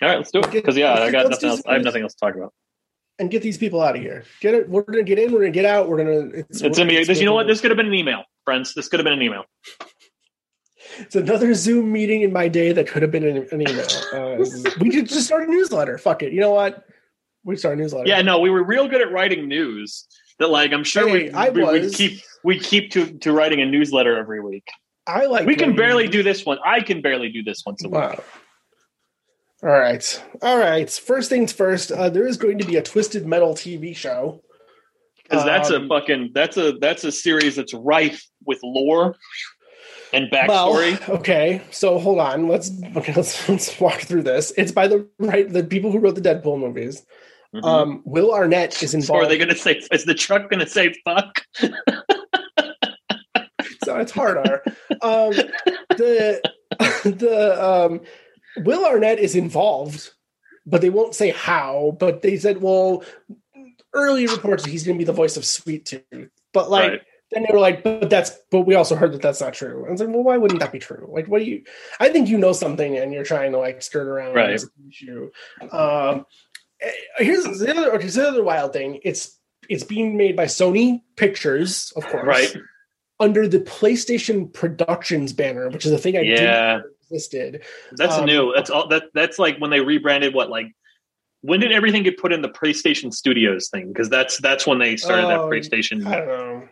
[0.00, 0.50] All right, let's do it.
[0.52, 1.62] Because yeah, I got nothing else.
[1.66, 2.54] I have nothing else to talk about.
[3.18, 4.24] And get these people out of here.
[4.40, 4.68] Get it.
[4.68, 5.32] We're gonna get in.
[5.32, 5.88] We're gonna get out.
[5.88, 6.28] We're gonna.
[6.34, 7.02] It's, It's gonna be.
[7.04, 7.46] This, you know what?
[7.46, 8.74] This could have been an email, friends.
[8.74, 9.44] This could have been an email.
[10.98, 13.86] It's another Zoom meeting in my day that could have been an, an email.
[14.12, 14.44] Uh,
[14.80, 15.98] we could just start a newsletter.
[15.98, 16.32] Fuck it.
[16.32, 16.84] You know what?
[17.44, 18.08] We start a newsletter.
[18.08, 20.06] Yeah, no, we were real good at writing news.
[20.38, 21.96] That like I'm sure Hey, we I we would was.
[21.96, 24.66] keep we keep to to writing a newsletter every week.
[25.06, 25.46] I like.
[25.46, 25.76] We can writing.
[25.76, 26.58] barely do this one.
[26.64, 28.18] I can barely do this once a week.
[29.62, 30.22] All right.
[30.42, 30.88] All right.
[30.90, 31.90] First things first.
[31.90, 34.42] Uh, there is going to be a Twisted Metal TV show.
[35.22, 39.16] Because that's a Um, fucking that's a that's a series that's rife with lore
[40.12, 41.08] and backstory.
[41.08, 42.46] Well, okay, so hold on.
[42.46, 44.52] Let's okay, let's let's walk through this.
[44.56, 47.04] It's by the right the people who wrote the Deadpool movies.
[47.54, 47.64] Mhm.
[47.64, 49.24] Um, Will Arnett is involved.
[49.24, 49.80] are they going to say?
[49.90, 51.42] Is the truck going to say "fuck"?
[53.84, 54.62] so it's hard R.
[55.02, 55.30] Um,
[55.96, 56.40] the
[57.04, 58.00] the um,
[58.58, 60.10] Will Arnett is involved,
[60.64, 61.96] but they won't say how.
[61.98, 63.04] But they said, well,
[63.92, 66.30] early reports that he's going to be the voice of Sweet Tooth.
[66.52, 67.00] But like Right.
[67.32, 69.80] then they were like, but that's but we also heard that that's not true.
[69.80, 71.08] And I was like, well, why wouldn't that be true?
[71.12, 71.64] Like, what do you?
[72.00, 74.52] I think you know something and you're trying to like skirt around Right.
[74.52, 75.30] this issue.
[75.72, 76.24] Um,
[76.80, 78.06] eh, here's the other okay.
[78.08, 79.00] The other wild thing.
[79.02, 79.38] It's
[79.68, 82.56] it's being made by Sony Pictures, of course, Right.
[83.18, 87.62] under the PlayStation Productions banner, which is a thing I didn't Yeah, know existed.
[87.92, 88.52] that's Um, new.
[88.54, 88.88] That's all.
[88.88, 90.34] That that's like when they rebranded.
[90.34, 90.74] What like
[91.42, 93.88] when did everything get put in the PlayStation Studios thing?
[93.88, 96.06] Because that's that's when they started that Oh, PlayStation.
[96.06, 96.68] I don't know.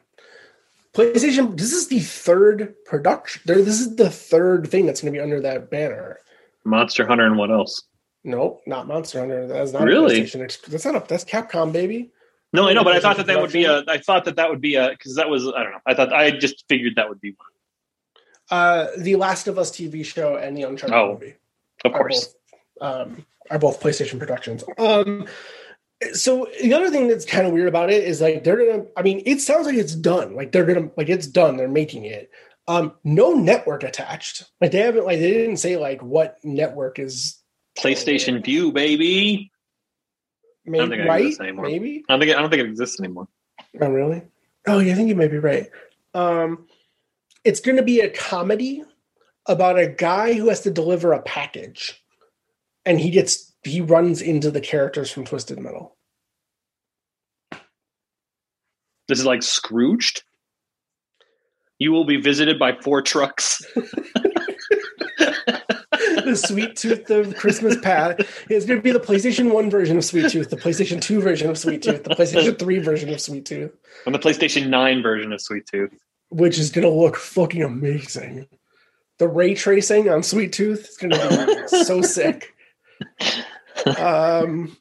[0.94, 1.56] PlayStation.
[1.56, 3.42] This is the third production.
[3.46, 6.18] This is the third thing that's going to be under that banner.
[6.64, 7.82] Monster Hunter and what else?
[8.22, 9.46] Nope, not Monster Hunter.
[9.46, 10.22] That's not Really?
[10.22, 10.66] PlayStation.
[10.68, 11.04] That's not a.
[11.06, 12.10] That's Capcom, baby.
[12.52, 13.82] No, I know, but I thought that that would be a.
[13.88, 15.80] I thought that that would be a because that was I don't know.
[15.86, 17.34] I thought I just figured that would be
[18.50, 21.34] Uh, the Last of Us TV show and the Uncharted Oh, movie.
[21.84, 22.34] of are course.
[22.80, 24.64] both, um, are both PlayStation productions.
[24.78, 25.26] Um,
[26.12, 28.84] so the other thing that's kind of weird about it is like they're gonna.
[28.96, 30.34] I mean, it sounds like it's done.
[30.34, 31.56] Like they're gonna like it's done.
[31.56, 32.30] They're making it.
[32.66, 34.44] Um, no network attached.
[34.60, 35.06] Like they haven't.
[35.06, 37.38] Like they didn't say like what network is.
[37.78, 39.50] PlayStation View, baby.
[40.66, 41.20] Maybe, think it right?
[41.22, 41.66] exists anymore.
[41.66, 42.04] Maybe.
[42.08, 43.28] I don't think it, I don't think it exists anymore.
[43.80, 44.22] Oh, really?
[44.66, 44.92] Oh, yeah.
[44.92, 45.68] I think you may be right.
[46.14, 46.66] Um,
[47.44, 48.82] it's going to be a comedy
[49.46, 52.02] about a guy who has to deliver a package,
[52.84, 55.96] and he gets he runs into the characters from Twisted Metal.
[59.08, 60.22] This is like Scrooged.
[61.78, 63.64] You will be visited by four trucks.
[66.24, 70.04] the Sweet Tooth of Christmas Past is going to be the PlayStation One version of
[70.04, 73.44] Sweet Tooth, the PlayStation Two version of Sweet Tooth, the PlayStation Three version of Sweet
[73.44, 73.72] Tooth,
[74.06, 75.92] and the PlayStation 9 version of Sweet Tooth.
[76.34, 78.48] Which is going to look fucking amazing.
[79.18, 82.52] The ray tracing on Sweet Tooth is going to be so sick.
[83.96, 84.76] Um.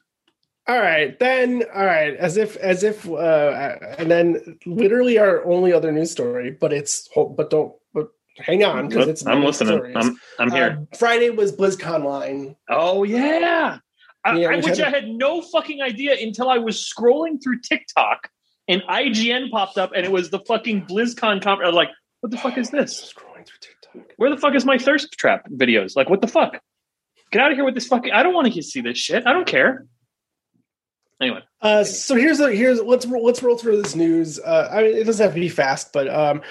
[0.66, 1.62] All right, then.
[1.72, 6.50] All right, as if, as if, uh, and then literally our only other news story,
[6.50, 9.26] but it's, but don't, but hang on because it's.
[9.26, 9.78] I'm listening.
[9.78, 9.96] stories.
[9.96, 10.78] I'm I'm here.
[10.90, 12.56] Uh, Friday was BlizzConline.
[12.68, 13.78] oh yeah.
[14.24, 17.40] I, Yeah, I, which which had I had no fucking idea until I was scrolling
[17.42, 18.30] through TikTok
[18.68, 21.64] and IGN popped up and it was the fucking BlizzCon conference.
[21.64, 23.12] I was like, what the fuck is this?
[23.14, 24.12] Scrolling through TikTok.
[24.16, 25.96] Where the fuck is my thirst trap videos?
[25.96, 26.60] Like, what the fuck?
[27.30, 28.12] Get out of here with this fucking.
[28.12, 29.26] I don't want to see this shit.
[29.26, 29.86] I don't care.
[31.20, 34.38] Anyway, Uh, so here's the here's let's let's roll through this news.
[34.40, 36.42] Uh, I mean, it doesn't have to be fast, but um,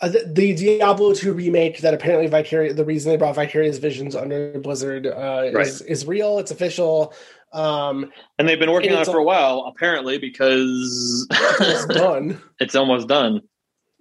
[0.00, 4.14] uh, the, the Diablo 2 remake that apparently Vicarious the reason they brought Vicarious Visions
[4.14, 6.38] under Blizzard uh, is is real.
[6.38, 7.14] It's official.
[7.52, 12.40] Um, and they've been working on it for a while, apparently, because it's done.
[12.60, 13.40] it's almost done.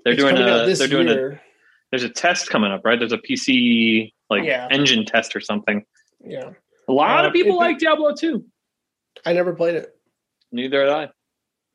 [0.04, 0.66] They're It's doing a.
[0.66, 1.40] this They're doing a.
[1.92, 3.00] There's a test coming up, right?
[3.00, 4.68] There's a PC like Yeah.
[4.70, 5.84] engine test or something.
[6.24, 6.52] Yeah.
[6.88, 8.46] A lot Uh, of people it- like Diablo 2.
[9.26, 9.96] I never played it.
[10.52, 11.10] Neither did I.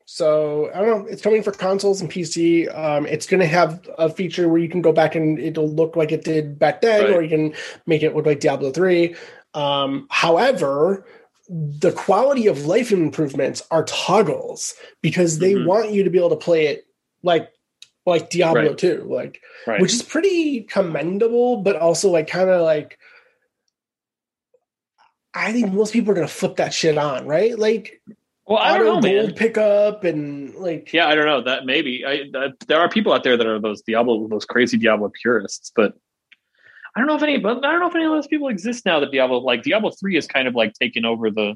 [0.05, 1.05] So I don't know.
[1.11, 2.67] It's coming for consoles and PC.
[2.73, 5.95] Um, it's going to have a feature where you can go back and it'll look
[5.95, 7.13] like it did back then, Right.
[7.13, 7.53] or you can
[7.85, 9.15] make it look like Diablo three.
[9.53, 11.05] Um, however,
[11.49, 15.65] the quality of life improvements are toggles because they Mhm.
[15.65, 16.85] want you to be able to play it
[17.23, 17.49] like
[18.07, 18.77] like Diablo Right.
[18.77, 19.81] two, like Right.
[19.81, 22.97] which is pretty commendable, but also like kind of like
[25.33, 27.57] I think most people are gonna flip that shit on, right?
[27.57, 28.01] Like
[28.47, 29.33] well, I don't know, man.
[29.33, 31.41] pickup and like Yeah, I don't know.
[31.41, 34.77] That maybe I, that, there are people out there that are those Diablo, those crazy
[34.77, 35.93] Diablo purists, but
[36.95, 37.37] I don't know if any.
[37.37, 38.99] But I don't know if any of those people exist now.
[38.99, 41.55] That Diablo, like Diablo three, is kind of like taking over the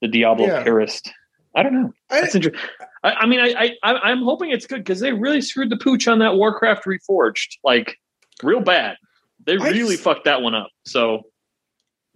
[0.00, 0.62] the Diablo Yeah.
[0.62, 1.10] purist.
[1.54, 1.92] I don't know.
[2.10, 2.68] I, That's interesting.
[3.02, 6.06] I, I mean, I, I I'm hoping it's good because they really screwed the pooch
[6.08, 7.96] on that Warcraft Reforged, like
[8.42, 8.96] real bad.
[9.44, 10.68] They I really just- fucked that one up.
[10.84, 11.22] So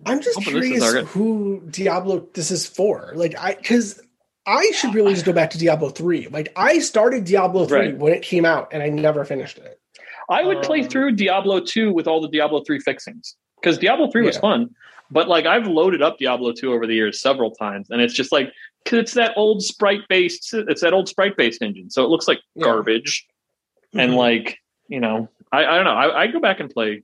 [0.04, 3.12] I'm just Hoping this is curious who Diablo this is for.
[3.14, 4.00] Like I because
[4.44, 6.26] I should really just go back to Diablo 3.
[6.28, 7.96] Like I started Diablo 3 Right.
[7.96, 9.80] when it came out and I never finished it.
[10.32, 14.10] I would play Um, through Diablo 2 with all the Diablo 3 fixings because Diablo
[14.10, 14.70] 3 was fun.
[15.10, 18.32] But like I've loaded up Diablo 2 over the years several times, and it's just
[18.32, 18.50] like
[18.82, 22.26] because it's that old sprite based, it's that old sprite based engine, so it looks
[22.26, 22.64] like Yeah.
[22.64, 23.26] garbage.
[23.94, 24.16] And Mhm.
[24.16, 25.92] like you know, I, I don't know.
[25.92, 27.02] I, I go back and play.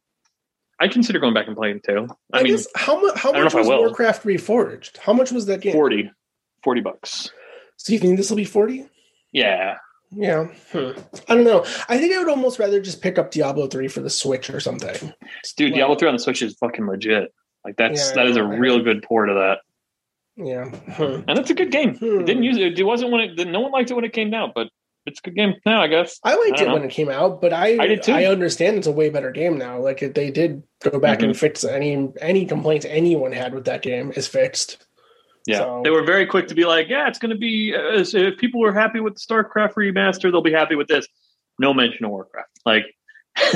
[0.81, 2.09] I consider going back and playing too.
[2.33, 3.67] I, I, mean, how much how much was.
[3.67, 4.97] Warcraft Reforged?
[4.99, 5.73] How much was that game?
[5.73, 6.11] 40,
[6.65, 7.31] 40 bucks.
[7.77, 8.89] So you think this will be 40?
[9.33, 9.77] Yeah,
[10.11, 10.47] Yeah.
[10.73, 10.91] Hmm.
[11.29, 11.65] I don't know.
[11.89, 14.59] I think I would almost rather just pick up Diablo 3 for the Switch or
[14.61, 15.13] something.
[15.57, 17.33] dude, Like- Diablo 3 on the Switch is fucking legit.
[17.65, 18.47] Like that's Yeah, that is a know.
[18.57, 19.59] real good port of that,
[20.37, 20.65] Yeah.
[20.95, 21.23] Hmm.
[21.29, 21.97] and it's a good game.
[21.97, 22.21] Hmm.
[22.21, 22.79] It didn't use it.
[22.79, 23.49] It wasn't when it.
[23.49, 24.69] No one liked it when it came out, but
[25.05, 26.19] it's a good game now, I guess.
[26.25, 28.13] I liked I it don't when it came out, but I I did too.
[28.13, 29.79] I understand it's a way better game now.
[29.81, 34.13] Like they did go back and fix any any complaints anyone had with that game
[34.17, 34.87] is fixed.
[35.47, 38.05] Yeah, So- they were very quick to be like, "Yeah, it's going to be uh,
[38.13, 41.07] if people were happy with the StarCraft remaster, they'll be happy with this."
[41.59, 42.51] No mention of Warcraft.
[42.67, 42.85] Like,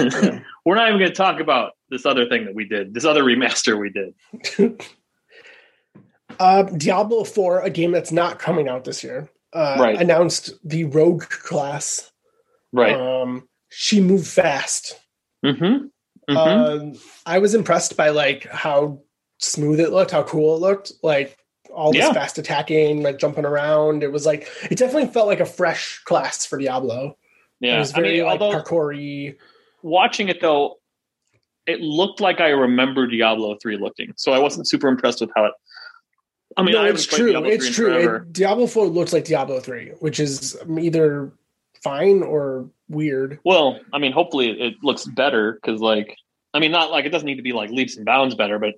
[0.65, 3.23] we're not even going to talk about this other thing that we did, this other
[3.23, 4.81] remaster we did.
[6.41, 10.01] Uh, Diablo 4, a game that's not coming out this year, uh, Right.
[10.01, 12.11] announced the Rogue class.
[12.73, 12.97] Right.
[12.97, 14.99] Um, she moved fast.
[15.45, 15.87] mm-hmm.
[16.33, 16.37] Mm-hmm.
[16.37, 16.93] Um,
[17.27, 19.03] I was impressed by like how
[19.41, 20.93] smooth it looked, how cool it looked.
[21.03, 21.37] Like
[21.75, 22.13] all this Yeah.
[22.13, 24.03] fast attacking, like jumping around.
[24.03, 27.17] It was like it definitely felt like a fresh class for Diablo.
[27.61, 29.37] Yeah, It was I very mean, like parkoury.
[29.83, 30.79] watching it though,
[31.67, 35.47] it looked like I remember Diablo three looking, so I wasn't super impressed with how
[35.47, 35.53] it.
[36.57, 37.33] I mean, no, I it's true.
[37.47, 38.17] It's true.
[38.17, 41.33] It, Diablo 4 looks like Diablo 3, which is either
[41.83, 43.39] fine or weird.
[43.43, 46.15] Well, I mean, hopefully it looks better because, like,
[46.53, 48.75] I mean, not like it doesn't need to be like leaps and bounds better, but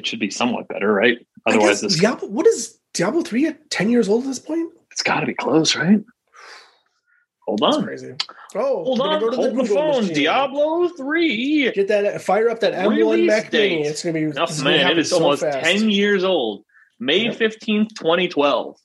[0.00, 1.18] it should be somewhat better, right?
[1.46, 4.72] Otherwise, this, Diablo, what is Diablo 3 at 10 years old at this point?
[4.90, 6.00] it's got to be close, right?
[7.46, 8.14] Hold That's on, crazy.
[8.54, 10.00] Oh, hold on, go to hold the, Google phone.
[10.02, 10.14] machine.
[10.14, 11.70] Diablo three.
[11.72, 13.82] Get that, fire up that M1 Release Mac Mini.
[13.82, 15.64] It's going to be, Oh this gonna man, it happen is so almost fast.
[15.66, 16.64] ten years old.
[17.00, 17.34] May Yep.
[17.36, 18.76] fifteenth, twenty twelve.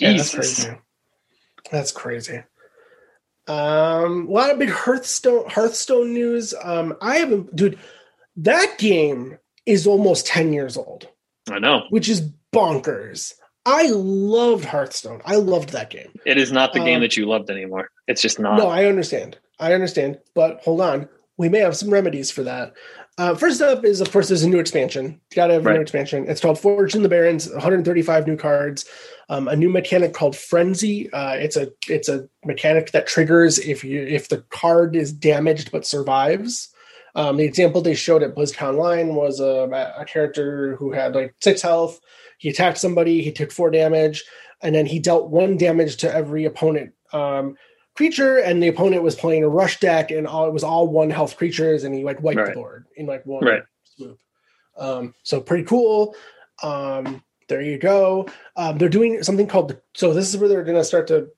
[0.00, 0.64] Yeah, that's Jesus.
[0.64, 0.78] crazy.
[1.70, 2.42] That's crazy.
[3.46, 6.54] Um, a lot of big Hearthstone Hearthstone news.
[6.60, 7.78] Um, I haven't, dude.
[8.36, 11.08] That game is almost ten years old,
[11.50, 12.22] I know which is
[12.54, 13.34] bonkers.
[13.68, 15.20] I loved Hearthstone.
[15.24, 16.12] I loved that game.
[16.24, 17.88] it is not the game Um, that you loved anymore.
[18.06, 18.58] It's just not.
[18.58, 19.38] No, I understand.
[19.58, 20.18] I understand.
[20.34, 21.08] But hold on.
[21.36, 22.74] We may have some remedies for that.
[23.18, 25.20] Uh, first up is, of course, there's a new expansion.
[25.30, 25.74] You got to have a Right.
[25.76, 26.26] new expansion.
[26.28, 28.84] It's called Forged in the Barrens, 135 new cards,
[29.28, 31.10] um, a new mechanic called Frenzy.
[31.12, 35.72] Uh, it's a it's a mechanic that triggers if you if the card is damaged
[35.72, 36.68] but survives.
[37.16, 41.62] Um, the example they showed at BlizzConline was a, a character who had like six
[41.62, 41.98] health.
[42.38, 44.22] He attacked somebody, he took four damage,
[44.62, 46.92] and then he dealt one damage to every opponent.
[47.12, 47.56] Um,
[47.94, 51.08] creature and the opponent was playing a rush deck and all it was all one
[51.08, 52.46] health creatures and he like wiped Right.
[52.48, 53.62] the board in like one Right.
[53.84, 54.18] swoop.
[54.76, 56.14] Um, so pretty cool.
[56.62, 58.28] Um, there you go.
[58.56, 61.28] Um, they're doing something called so this is where they're going to start to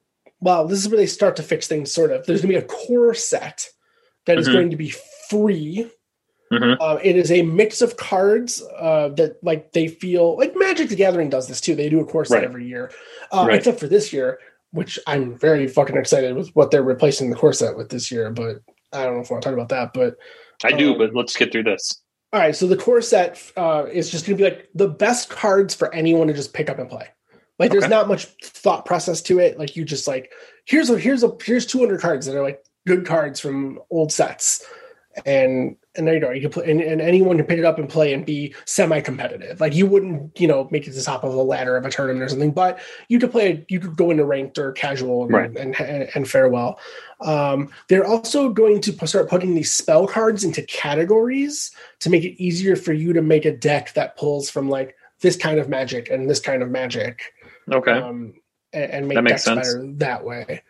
[0.40, 2.26] well this is where they start to fix things sort of.
[2.26, 3.68] There's going to be a core set
[4.26, 4.52] that is Mhm.
[4.52, 4.92] going to be
[5.28, 5.90] free.
[6.52, 6.76] Mhm.
[6.80, 10.96] Uh, it is a mix of cards uh, that like they feel like Magic the
[10.96, 11.74] Gathering does this too.
[11.74, 12.44] They do a core set Right.
[12.44, 12.90] every year,
[13.32, 13.56] uh, Right.
[13.58, 14.38] except for this year,
[14.72, 18.30] which I'm very fucking excited with what they're replacing the core set with this year.
[18.30, 18.60] But
[18.94, 19.92] I don't know if I want to talk about that.
[19.92, 20.16] But
[20.64, 22.00] I do, um, but let's get through this.
[22.32, 25.28] all right, so the core set uh, is just going to be like the best
[25.28, 27.08] cards for anyone to just pick up and play.
[27.58, 29.58] Like, there's not much thought process to it.
[29.58, 30.30] Like, you just like
[30.64, 34.64] here's a here's a here's 200 cards that are like good cards from old sets,
[35.26, 36.30] and and there you go.
[36.30, 39.60] You can play, and, and anyone can pick it up and play and be semi-competitive.
[39.60, 41.90] Like you wouldn't, you know, make it to the top of the ladder of a
[41.90, 42.78] tournament or something, but
[43.08, 43.64] you could play.
[43.68, 45.56] You could go into ranked or casual and Right.
[45.56, 46.78] and, and, and fare well.
[47.20, 52.40] Um, they're also going to start putting these spell cards into categories to make it
[52.40, 56.10] easier for you to make a deck that pulls from like this kind of magic
[56.10, 57.32] and this kind of magic
[57.72, 57.90] Okay.
[57.90, 58.34] um,
[58.72, 59.74] and, and make That makes decks sense.
[59.74, 60.62] better that way.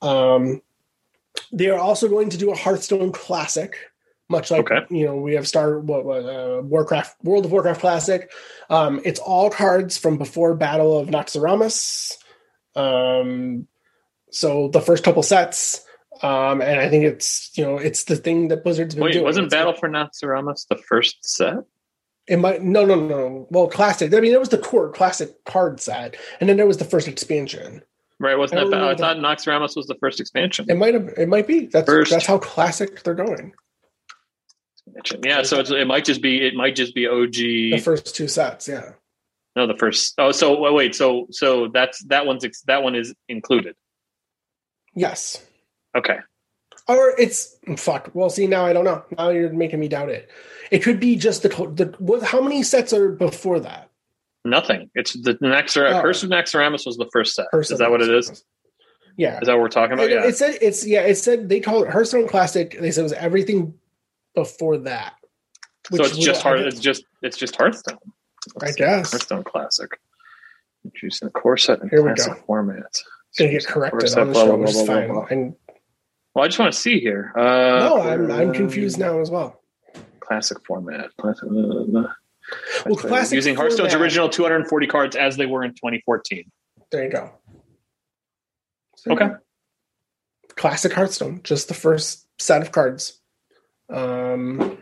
[0.00, 0.62] Um,
[1.52, 3.74] they are also going to do a Hearthstone Classic,
[4.28, 4.86] much like Okay.
[4.90, 8.30] you know we have Star what, what uh, Warcraft World of Warcraft Classic.
[8.70, 12.12] Um, it's all cards from before Battle of Naxxramas.
[12.76, 13.66] Um,
[14.30, 15.84] so the first couple sets.
[16.20, 19.24] Um, and I think it's you know it's the thing that Blizzard's been Wait, doing.
[19.24, 21.58] wasn't It's- Battle for Naxxramas the first set?
[22.26, 23.46] It might no no no no.
[23.50, 24.12] Well, classic.
[24.12, 27.08] I mean, it was the core classic card set, and then there was the first
[27.08, 27.82] expansion.
[28.20, 28.70] Right, wasn't that?
[28.70, 30.66] don't oh I know thought Naxxramas was the first expansion.
[30.68, 31.08] It might have.
[31.16, 31.66] It might be.
[31.66, 32.10] That's First.
[32.10, 33.52] that's how classic they're going.
[35.22, 37.32] Yeah, so it's, it might just be it might just be OG.
[37.32, 38.92] The first two sets, yeah.
[39.54, 40.14] No, the first.
[40.18, 43.74] Oh, so wait, wait, so so that's that one's that one is included.
[44.94, 45.44] Yes.
[45.96, 46.18] Okay,
[46.86, 48.10] Or it's fuck.
[48.14, 49.04] Well, see now I don't know.
[49.16, 50.30] Now you're making me doubt it.
[50.70, 51.94] It could be just the the.
[51.98, 53.87] What, how many sets are before that?
[54.48, 54.90] Nothing.
[54.94, 56.02] It's the Naxxra- Oh.
[56.02, 57.46] Curse of Naxxramas was the first set.
[57.50, 58.44] First is that what it is?
[59.16, 59.40] Yeah.
[59.40, 60.06] Is that what we're talking about?
[60.06, 60.26] It, Yeah.
[60.26, 61.02] it said it's yeah.
[61.02, 62.78] It said they call it Hearthstone Classic.
[62.80, 63.74] They said it was everything
[64.34, 65.14] before that.
[65.92, 66.60] so it's just hard.
[66.60, 67.98] It's just it's just Hearthstone.
[68.62, 69.10] I guess.
[69.10, 69.90] Hearthstone Classic.
[70.94, 72.34] Choosing the core set and Here we go.
[72.46, 73.02] format.
[73.38, 75.08] Gonna get corrected set, on the blah, show, blah, blah, blah, fine.
[75.12, 75.26] blah.
[75.30, 75.54] And
[76.34, 77.32] Well, I just want to see here.
[77.36, 77.40] Uh,
[77.80, 79.60] no, I'm I'm confused now as well.
[80.20, 81.10] Classic format.
[81.20, 82.04] Classic, uh,
[82.86, 86.50] Well, classic using Hearthstone's format- original 240 cards as they were in 2014.
[86.90, 87.30] There you go.
[88.96, 89.30] So, Okay.
[90.56, 93.20] Classic Hearthstone, just the first set of cards.
[93.90, 94.76] Um,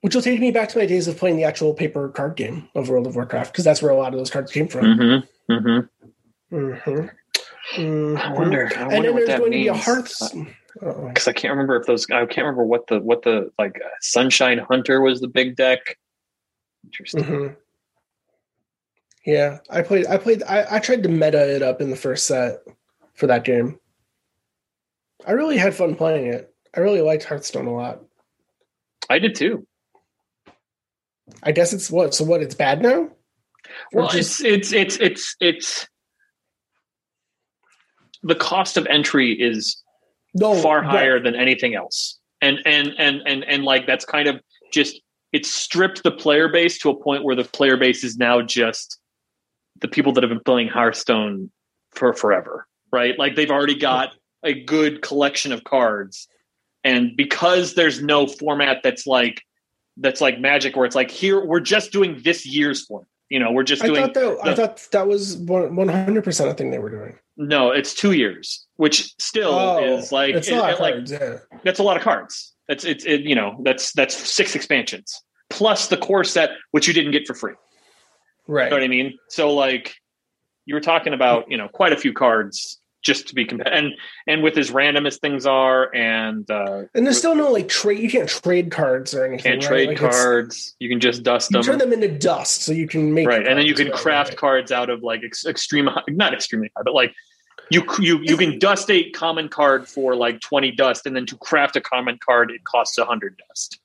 [0.00, 2.68] which will take me back to my days of playing the actual paper card game
[2.74, 4.84] of World of Warcraft, because that's where a lot of those cards came from.
[4.86, 5.52] Mm-hmm.
[5.52, 6.56] Mm-hmm.
[6.56, 7.10] Mhm.
[7.76, 8.34] I Mhm.
[8.36, 8.70] wonder.
[8.76, 9.84] I And wonder then what there's that going to be a means.
[9.84, 10.54] Hearthstone.
[10.80, 12.06] Because I can't remember if those.
[12.10, 15.96] I can't remember what the what the like uh, Sunshine Hunter was the big deck.
[16.86, 17.24] Interesting.
[17.24, 17.56] Mhm.
[19.24, 20.06] Yeah, I played.
[20.06, 20.42] I played.
[20.44, 22.60] I, I tried to meta it up in the first set
[23.14, 23.78] for that game.
[25.26, 26.54] I really had fun playing it.
[26.74, 28.02] I really liked Hearthstone a lot.
[29.10, 29.66] I did too.
[31.42, 32.14] I guess it's what.
[32.14, 32.40] So what?
[32.40, 33.10] It's bad now.
[33.92, 35.88] Or Well, just- it's it's it's it's it's
[38.22, 39.82] the cost of entry is
[40.34, 44.40] no far higher than anything else, and and and and and like that's kind of
[44.72, 45.00] just
[45.36, 48.98] it's stripped the player base to a point where the player base is now just
[49.82, 51.50] the people that have been playing Hearthstone
[51.92, 53.14] for forever, right?
[53.18, 56.26] Like they've already got a good collection of cards,
[56.84, 59.42] and because there's no format that's like
[59.98, 63.08] that's like Magic, where it's like here we're just doing this year's format.
[63.28, 64.38] You know, we're just I doing thought that.
[64.44, 67.18] I thought that was one hundred percent a thing they were doing.
[67.36, 70.94] no, it's two years, which still Oh, is like it- a lot it- of like.
[71.10, 71.38] Yeah.
[71.64, 72.54] that's a lot of cards.
[72.68, 76.94] That's it's it, you know that's that's six expansions plus the core set, which you
[76.94, 77.54] didn't get for free.
[78.48, 78.64] Right.
[78.64, 79.18] You know what I mean?
[79.28, 79.94] So like
[80.64, 83.92] you were talking about, you know, quite a few cards just to be comp- and
[84.26, 88.00] and with as random as things are, and uh, And there's still no like trade.
[88.00, 89.52] You can't trade cards or anything.
[89.60, 89.68] can't right?
[89.68, 90.74] trade Like, cards.
[90.80, 91.62] You can just dust You them.
[91.64, 94.38] turn them into dust, so you can make right and then you can craft right.
[94.38, 97.12] cards out of like ex- extreme not extremely high but like
[97.70, 101.36] you you you can dust a common card for like 20 dust and then to
[101.38, 103.80] craft a common card it costs 100 dust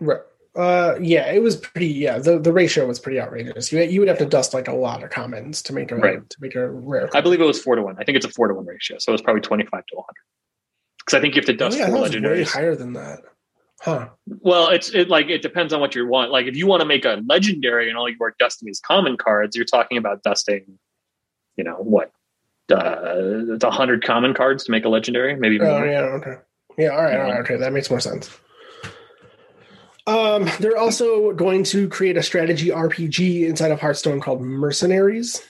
[0.00, 0.20] Right.
[0.56, 1.86] Uh, yeah, it was pretty.
[1.86, 3.70] Yeah, the, the ratio was pretty outrageous.
[3.70, 6.28] You you would have to dust like a lot of commons to make a Right.
[6.28, 7.08] to make a rare.
[7.14, 8.96] i believe it was 4 to 1 i think it's a 4 to 1 ratio
[8.98, 10.14] so it's probably 25 to 100
[10.98, 11.92] because i think you have to dust Really?
[11.92, 13.20] I four legendaries higher than that.
[13.82, 14.08] Huh.
[14.26, 16.86] well it's it like it depends on what you want like if you want to
[16.86, 20.78] make a legendary and all you are dusting is common cards you're talking about dusting
[21.56, 22.10] you know what
[22.70, 25.86] uh, it's 100 common cards to make a legendary maybe even Oh more.
[25.86, 26.00] yeah.
[26.00, 26.34] Okay.
[26.78, 26.88] Yeah.
[26.90, 27.14] All right.
[27.18, 27.40] All right.
[27.40, 27.56] Okay.
[27.56, 28.30] That makes more sense.
[30.06, 35.46] Um, they're also going to create a strategy RPG inside of Hearthstone called Mercenaries.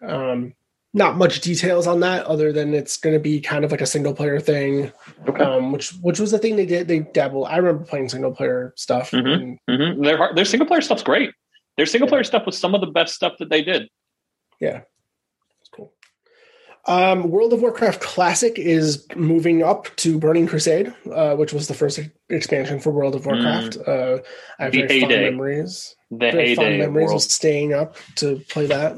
[0.00, 0.54] Um,
[0.92, 3.86] not much details on that other than it's going to be kind of like a
[3.86, 4.92] single player thing,
[5.28, 6.86] okay um, which which was the thing they did.
[6.86, 7.44] They dabble.
[7.46, 9.10] I remember playing single player stuff.
[9.10, 9.58] Mhm.
[9.68, 11.32] and hmm Their their single player stuff's great.
[11.76, 13.88] Their single player stuff was some of the best stuff that they did.
[14.60, 14.82] Yeah.
[16.86, 21.74] Um, World of Warcraft Classic is moving up to Burning Crusade, uh, which was the
[21.74, 23.78] first expansion for World of Warcraft.
[23.86, 24.18] Uh,
[24.58, 24.82] I have Mm.
[24.82, 25.96] The very fond memories.
[26.10, 27.22] The Very fond memories world.
[27.22, 28.96] of staying up to play that.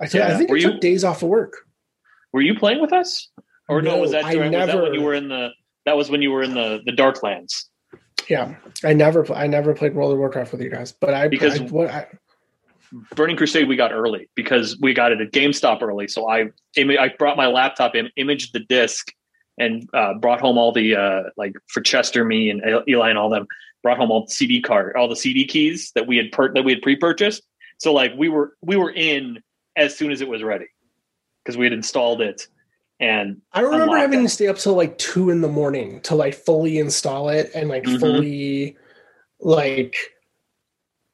[0.00, 0.38] I, t- I Yeah.
[0.38, 1.54] think Were I you- took days off of work.
[2.32, 3.30] Were you playing with us,
[3.68, 3.94] or no?
[3.96, 5.50] No, was that I during, was that when you were in the
[5.86, 7.52] That was when you were in the the Darklands.
[8.28, 11.60] Yeah, I never, I never played World of Warcraft with you guys, but I Because-
[11.60, 12.06] I, what, I,
[13.14, 16.08] Burning Crusade we got early because we got it at GameStop early.
[16.08, 19.12] So I I brought my laptop in, imaged the disc,
[19.58, 23.30] and uh, brought home all the uh, like for Chester, me, and Eli, and all
[23.30, 23.46] them.
[23.82, 26.64] Brought home all the CD card, all the CD keys that we had per- that
[26.64, 27.42] we had pre-purchased.
[27.78, 29.42] So like we were we were in
[29.76, 30.66] as soon as it was ready
[31.44, 32.48] because we had installed it.
[32.98, 34.22] And I remember having it.
[34.24, 37.68] to stay up till like two in the morning to like fully install it and
[37.68, 38.00] like Mhm.
[38.00, 38.76] fully
[39.38, 39.94] like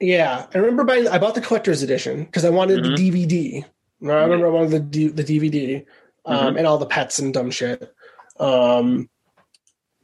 [0.02, 0.46] yeah.
[0.54, 1.08] I remember buying.
[1.08, 2.96] I bought the collector's edition because I wanted Mhm.
[2.96, 3.64] the DVD.
[4.04, 5.86] I remember I wanted the D, the DVD
[6.26, 6.56] um, Mm-hmm.
[6.58, 7.90] and all the pets and dumb shit.
[8.40, 9.08] Um,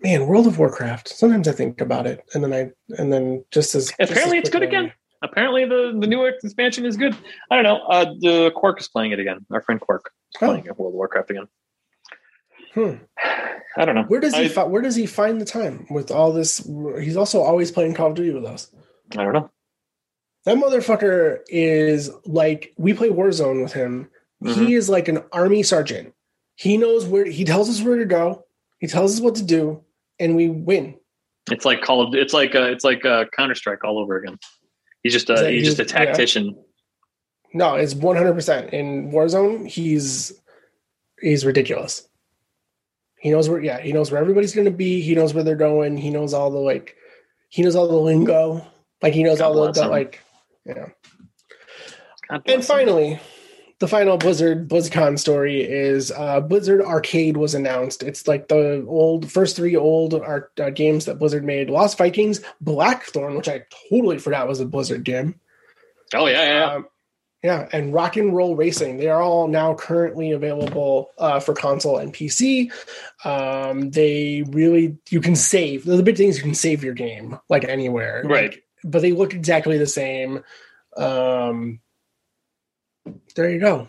[0.02, 1.08] man, World of Warcraft.
[1.08, 4.42] Sometimes I think about it, and then I and then just as just apparently as
[4.42, 4.92] it's good again.
[5.22, 7.16] Apparently the the new expansion is good.
[7.50, 7.78] I don't know.
[7.88, 9.44] Uh, the Quark is playing it again.
[9.50, 10.46] Our friend Quark is Oh.
[10.46, 11.48] playing World of Warcraft again.
[12.74, 12.94] Hmm.
[13.76, 14.04] I don't know.
[14.04, 16.58] Where does he I, fi- where does he find the time with all this?
[17.00, 18.70] He's also always playing Call of Duty with us.
[19.16, 19.50] I don't know.
[20.48, 24.08] That motherfucker is like we play Warzone with him.
[24.42, 24.66] Mhm.
[24.66, 26.14] He is like an army sergeant.
[26.54, 28.46] He knows where he tells us where to go.
[28.78, 29.84] He tells us what to do,
[30.18, 30.94] and we win.
[31.50, 32.14] It's like Call of.
[32.14, 34.38] It's like uh, it's like uh, Counter Strike all over again.
[35.02, 36.06] He's just a that- he's just a he's- yeah.
[36.06, 36.56] tactician.
[37.52, 39.68] No, it's one hundred percent in Warzone.
[39.68, 40.32] He's
[41.20, 42.08] he's ridiculous.
[43.18, 43.60] He knows where.
[43.60, 45.02] Yeah, he knows where everybody's going to be.
[45.02, 45.98] He knows where they're going.
[45.98, 46.96] He knows all the like.
[47.50, 48.66] He knows all the lingo.
[49.02, 50.20] Like he knows God all the, the like.
[50.64, 50.86] Yeah.
[52.30, 52.62] And him.
[52.62, 53.20] finally,
[53.78, 58.02] the final Blizzard BlizzCon story is uh, Blizzard Arcade was announced.
[58.02, 62.40] It's like the old first three old art, uh, games that Blizzard made: Lost Vikings,
[62.60, 65.40] Blackthorne, which I totally forgot was a Blizzard game.
[66.14, 66.74] oh yeah, yeah, yeah.
[66.74, 66.86] Um,
[67.42, 68.96] yeah, and Rock and Roll Racing.
[68.96, 72.72] They are all now currently available uh, for console and PC.
[73.24, 75.84] Um, they really you can save.
[75.84, 78.50] The big things you can save your game like anywhere, Right.
[78.50, 80.42] Like, but they look exactly the same.
[80.96, 81.80] Um,
[83.36, 83.88] there you go.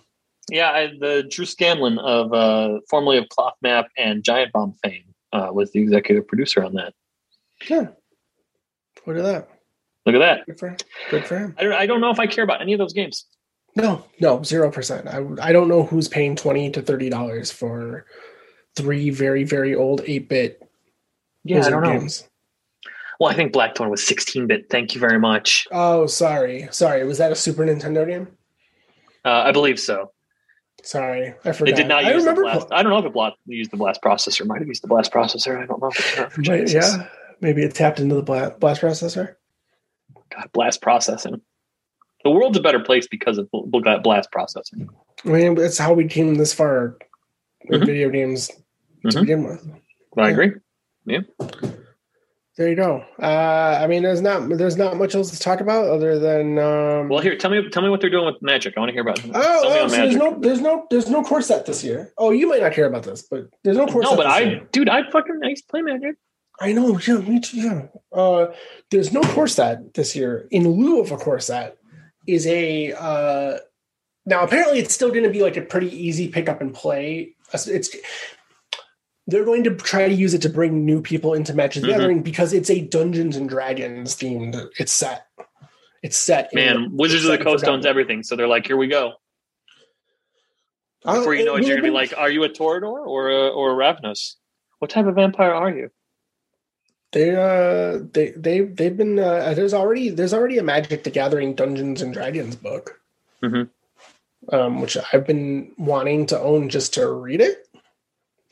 [0.49, 5.13] Yeah, I, the Drew Scanlon of uh, formerly of Clothes Map and Giant Bomb fame
[5.31, 6.93] uh, was the executive producer on that.
[7.69, 7.89] Yeah.
[9.05, 9.49] Look at that.
[10.05, 10.45] Look at that.
[10.45, 10.77] Good for him.
[11.09, 11.55] Good for him.
[11.57, 13.25] I don't, I don't know if I care about any of those games.
[13.75, 15.07] No, no, zero percent.
[15.07, 18.05] I I don't know who's paying twenty to thirty dollars for
[18.75, 20.67] three very very old eight bit
[21.43, 21.99] Yeah, I don't know.
[21.99, 22.27] games.
[23.20, 24.70] Well, I think Blackthorne was 16 bit.
[24.70, 25.67] Thank you very much.
[25.72, 27.03] Oh, sorry, sorry.
[27.05, 28.30] Was that a Super Nintendo game?
[29.26, 30.11] Uh, I believe so.
[30.82, 31.74] Sorry, I forgot.
[31.74, 32.43] It did not I use the remember.
[32.43, 32.67] blast.
[32.72, 34.45] I don't know if it bla- used the blast processor.
[34.47, 35.61] Might have used the blast processor.
[35.61, 35.91] I don't know.
[36.41, 36.74] Genesis.
[36.97, 37.07] yeah,
[37.41, 39.36] maybe it tapped into the bla- blast processor.
[40.34, 41.41] God, blast processing.
[42.24, 44.88] The world's a better place because of bl- bl- blast processing.
[45.26, 46.97] I mean, that's how we came this far
[47.67, 47.86] with Mhm.
[47.86, 49.20] video games to Mhm.
[49.22, 49.70] begin with.
[50.17, 50.53] I agree.
[52.60, 53.05] There you go.
[53.18, 57.07] Uh, I mean, there's not there's not much else to talk about other than um,
[57.07, 58.74] Well, here, tell me, tell me what they're doing with Magic.
[58.76, 59.24] I want to hear about.
[59.28, 62.12] Oh, oh so there's no, there's no, there's no core set this year.
[62.18, 64.18] Oh, you might not care about this, but there's no core no, set.
[64.18, 64.68] but I, year.
[64.74, 66.18] dude, I fucking I used to play Magic.
[66.60, 67.57] I know, yeah, me too.
[67.57, 67.88] Yeah.
[68.12, 68.47] Uh,
[68.91, 70.45] there's no core set this year.
[70.51, 71.78] In lieu of a core set,
[72.28, 73.60] is a uh,
[74.26, 77.36] now apparently it's still going to be like a pretty easy pick up and play.
[77.53, 77.95] It's
[79.30, 81.91] they're going to try to use it to bring new people into Magic the Mhm.
[81.91, 84.69] Gathering because it's a Dungeons and Dragons themed.
[84.80, 85.25] It's set.
[86.01, 86.49] It's set.
[86.53, 89.13] in- Man, Wizards of the Coast owns everything, so they're like, here we go.
[91.05, 93.47] Before you know it, will you're gonna be like, are you a Toreador or a,
[93.49, 94.36] or a Ravnos?
[94.80, 95.91] What type of vampire are you?
[97.11, 101.55] They uh they they they've been uh, there's already there's already a Magic the Gathering
[101.55, 103.01] Dungeons and Dragons book,
[103.41, 103.69] Mhm.
[104.53, 107.67] um, which I've been wanting to own just to read it.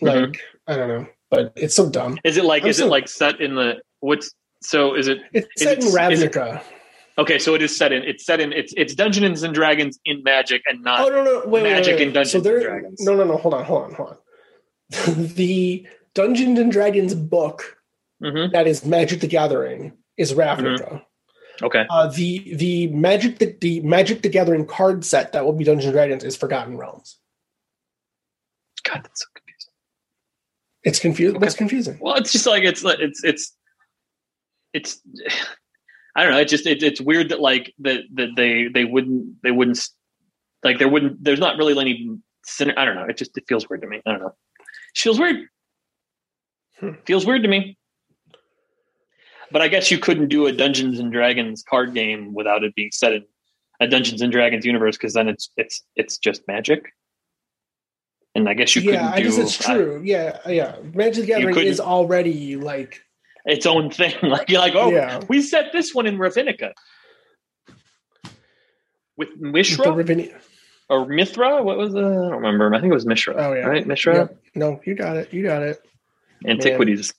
[0.02, 0.40] Like Mhm.
[0.68, 2.20] I don't know, but it's so dumb.
[2.24, 5.48] Is it like I'm is it like set in the what's so is it It's
[5.58, 6.62] Is set it- in is it- Ravnica.
[7.18, 7.40] okay?
[7.40, 10.62] So it is set in it's set in it's it's Dungeons and Dragons in Magic
[10.68, 12.04] and not oh no no wait, wait, Magic wait, wait.
[12.06, 13.02] and Dungeons so there, and Dragons.
[13.06, 14.18] No no no hold on hold on hold on.
[15.36, 17.78] the Dungeons and Dragons book
[18.24, 18.52] Mhm.
[18.52, 21.04] that is Magic the Gathering is Ravnica.
[21.62, 21.86] okay.
[21.90, 25.86] Uh, the the Magic the, the Magic the Gathering card set that will be Dungeons
[25.86, 27.20] and Dragons is Forgotten Realms.
[28.84, 29.47] God, that's so confusing.
[30.88, 31.42] It's confusing.
[31.42, 31.98] Confusing?
[32.00, 33.54] Well, it's just like it's it's it's
[34.72, 35.02] it's
[36.16, 36.40] I don't know.
[36.40, 39.86] It just it, it's weird that like that that they they wouldn't they wouldn't
[40.64, 42.18] like there wouldn't there's not really any.
[42.62, 43.04] I don't know.
[43.04, 44.02] It just it feels weird to me.
[44.06, 44.28] I don't know.
[44.28, 45.48] It feels weird.
[46.80, 46.92] Hmm.
[47.06, 47.78] Feels weird to me.
[49.52, 52.92] But I guess you couldn't do a Dungeons and Dragons card game without it being
[52.94, 53.26] set in
[53.82, 56.94] a Dungeons and Dragons universe because then it's it's it's just magic.
[58.38, 59.24] And I guess you yeah, couldn't I do.
[59.24, 60.02] guess it's true.
[60.04, 60.76] yeah, yeah.
[60.94, 63.02] Magic the Gathering is already like
[63.46, 64.14] its own thing.
[64.24, 65.22] Like you're like, oh, Yeah.
[65.28, 66.74] we set this one in Ravinica
[69.18, 70.34] with Mishra Ravini-
[70.90, 71.64] or Mithra.
[71.64, 72.00] What was the?
[72.00, 72.74] I don't remember.
[72.74, 73.34] I think it was Mishra.
[73.38, 74.16] Oh yeah, right, Mishra.
[74.16, 74.38] Yep.
[74.56, 75.34] No, you got it.
[75.34, 75.82] You got it.
[76.46, 77.14] Antiquities.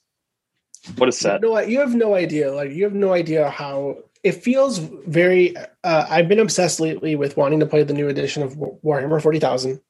[0.96, 1.40] What a set.
[1.42, 2.52] No, you have no idea.
[2.52, 4.78] Like you have no idea how it feels.
[4.78, 5.56] Very.
[5.84, 9.40] Uh, I've been obsessed lately with wanting to play the new edition of Warhammer Forty
[9.40, 9.80] Thousand,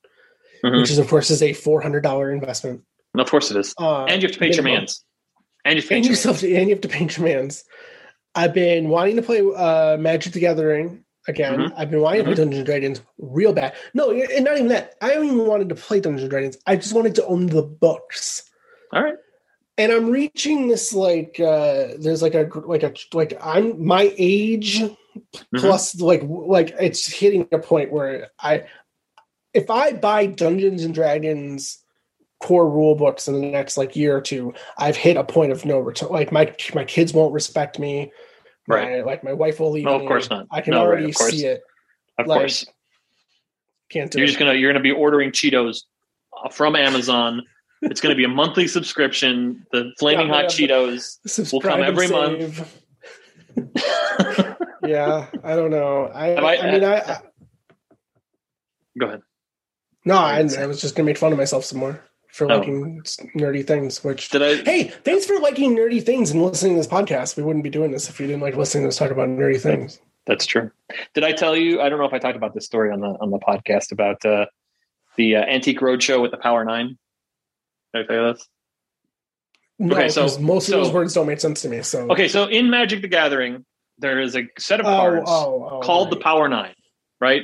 [0.64, 0.80] Mhm.
[0.80, 2.82] which is of course is a four hundred dollar investment.
[3.14, 3.74] And of course it is.
[3.78, 5.04] Uh, And you have to paint your mans.
[5.64, 7.16] And you have to and paint you your have to, and you have to paint
[7.16, 7.64] your mans.
[8.34, 11.58] I've been wanting to play uh, Magic the Gathering again.
[11.58, 11.72] Mhm.
[11.76, 13.74] I've been wanting to play Dungeons and Dragons real bad.
[13.94, 14.94] No, and not even that.
[15.00, 16.58] I even wanted to play Dungeons and Dragons.
[16.66, 18.48] I just wanted to own the books.
[18.92, 19.16] All right.
[19.76, 24.82] And I'm reaching this like uh there's like a like a like I'm my age
[25.18, 25.58] Mm-hmm.
[25.58, 28.66] plus like like it's hitting a point where I
[29.54, 31.78] if I buy Dungeons and Dragons
[32.40, 35.64] core rule books in the next like year or two, I've hit a point of
[35.64, 36.10] no return.
[36.10, 38.12] Like my my kids won't respect me.
[38.66, 38.98] Right.
[38.98, 39.84] My, like my wife will leave.
[39.84, 40.06] No, of me.
[40.08, 40.46] course not.
[40.52, 41.30] I can No, already of course.
[41.32, 41.62] see it.
[42.18, 42.66] Of Like, course.
[43.90, 44.28] Can't do You're it.
[44.28, 45.84] just gonna you're gonna be ordering Cheetos
[46.44, 47.42] uh, from Amazon.
[47.82, 49.64] it's gonna be a monthly subscription.
[49.72, 51.52] The flaming Yeah, hot Cheetos.
[51.52, 52.76] will come every month.
[54.84, 56.04] yeah, I don't know.
[56.14, 57.18] I I, I- mean I, I
[58.98, 59.22] Go ahead.
[60.08, 62.02] No, I, I was just gonna make fun of myself some more
[62.32, 62.56] for Oh.
[62.58, 63.02] liking
[63.36, 64.02] nerdy things.
[64.02, 64.56] Which Did I?
[64.64, 67.36] hey, thanks for liking nerdy things and listening to this podcast.
[67.36, 69.60] We wouldn't be doing this if you didn't like listening to us talk about nerdy
[69.60, 70.00] things.
[70.26, 70.70] That's true.
[71.14, 71.80] Did I tell you?
[71.80, 74.24] I don't know if I talked about this story on the on the podcast about
[74.24, 74.46] uh,
[75.16, 76.98] the uh, Antique Roadshow with the Power Nine.
[77.94, 78.48] Did I tell you this?
[79.78, 81.82] No, Okay, so- most so- of those words don't make sense to me.
[81.82, 83.64] So Okay, so in Magic the Gathering,
[83.98, 86.16] there is a set of oh, cards oh, oh, called the.
[86.16, 86.74] Power Nine.
[87.20, 87.42] Right?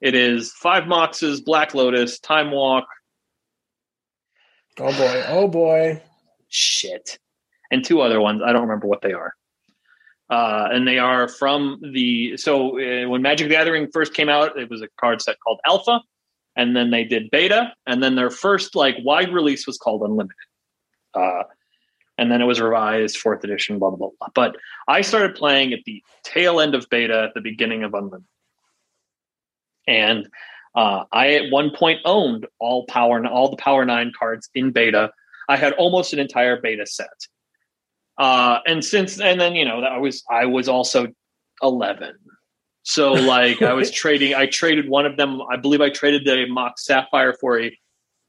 [0.00, 2.84] It is five Moxes, Black Lotus, Time Walk,
[4.78, 6.02] Oh boy, oh boy.
[6.48, 7.18] shit,
[7.70, 8.42] and two other ones.
[8.44, 9.32] I don't remember what they are.
[10.28, 14.58] Uh, and they are from the so uh, when Magic the Gathering first came out,
[14.58, 16.00] it was a card set called Alpha,
[16.56, 20.36] and then they did Beta, and then their first like wide release was called Unlimited.
[21.14, 21.44] Uh,
[22.18, 24.10] and then it was revised fourth edition, blah blah blah.
[24.18, 24.28] blah.
[24.34, 24.56] But
[24.88, 28.26] I started playing at the tail end of Beta, at the beginning of Unlimited,
[29.86, 30.28] and
[30.74, 34.72] uh, I at one point owned all power and all the Power Nine cards in
[34.72, 35.10] Beta.
[35.48, 37.08] I had almost an entire Beta set.
[38.18, 41.08] Uh, and since and then you know I was I was also
[41.62, 42.14] eleven,
[42.82, 44.34] so like I was trading.
[44.34, 45.40] I traded one of them.
[45.50, 47.76] I believe I traded the Mox Sapphire for a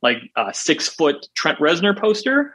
[0.02, 2.54] like uh, six foot Trent Reznor poster.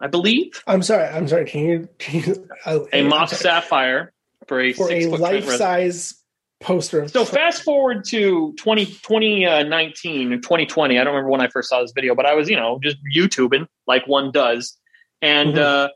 [0.00, 1.06] I believe I'm sorry.
[1.06, 1.46] I'm sorry.
[1.46, 3.32] Can you, can you uh, a Mox.
[3.38, 4.12] Sapphire
[4.46, 6.22] for a for a life size
[6.60, 10.98] poster So fast forward to 20, 2019 or 2020.
[10.98, 12.96] I don't remember when I first saw this video, but I was, you know, just
[13.14, 14.76] YouTubing like one does.
[15.22, 15.58] And Mhm.
[15.58, 15.88] uh,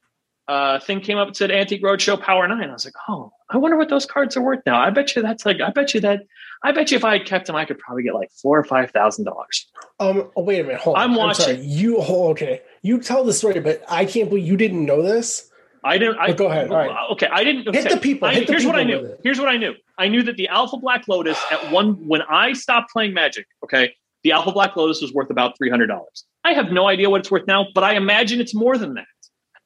[0.51, 2.69] uh, thing came up and said Antique Roadshow Power 9.
[2.69, 4.81] I was like, oh, I wonder what those cards are worth now.
[4.81, 6.23] I bet you that's like, I bet you that,
[6.63, 8.65] I bet you if I had kept them, I could probably get like four or
[8.65, 9.67] five thousand dollars.
[9.99, 10.31] Um.
[10.37, 10.81] Oh, wait a minute.
[10.81, 11.03] Hold on.
[11.03, 11.55] I'm I'm sorry.
[11.57, 11.71] watching.
[11.71, 11.97] You.
[12.01, 12.61] Oh, okay.
[12.83, 15.51] You tell the story, but I can't believe you didn't know this.
[15.83, 16.19] I didn't.
[16.19, 17.11] I, But go ahead, all right.
[17.13, 17.75] Okay, I didn't.
[17.75, 17.95] Hit okay.
[17.95, 19.17] the people, I- hit the here's what I knew.
[19.23, 19.73] Here's what I knew.
[20.01, 23.47] I knew that the Alpha Black Lotus at one when I stopped playing Magic.
[23.63, 23.95] Okay,
[24.25, 26.25] the Alpha Black Lotus was worth about three hundred dollars.
[26.43, 29.05] I have no idea what it's worth now, but I imagine it's more than that.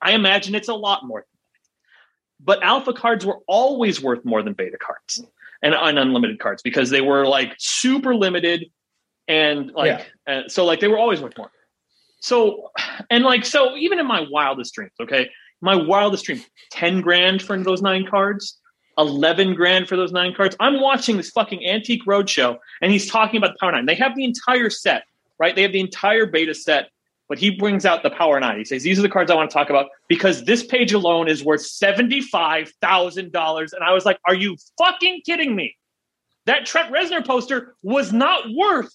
[0.02, 1.20] I imagine it's a lot more.
[1.20, 2.44] Than that.
[2.44, 5.24] But Alpha cards were always worth more than Beta cards
[5.62, 8.66] and, and unlimited cards because they were like super limited
[9.28, 11.50] and like uh, so like they were always worth more.
[12.20, 12.70] So
[13.08, 15.30] and like so even in my wildest dreams, okay,
[15.60, 18.60] my wildest dream, ten grand for those nine cards,
[18.98, 20.56] eleven grand for those nine cards.
[20.60, 23.86] I'm watching this fucking antique roadshow, and he's talking about the Power Nine.
[23.86, 25.04] They have the entire set,
[25.38, 25.54] right?
[25.54, 26.90] They have the entire beta set,
[27.28, 28.58] but he brings out the Power Nine.
[28.58, 31.28] He says these are the cards I want to talk about because this page alone
[31.28, 35.76] is worth seventy five thousand dollars, and I was like, are you fucking kidding me?
[36.46, 38.92] That Trent Reznor poster was not worth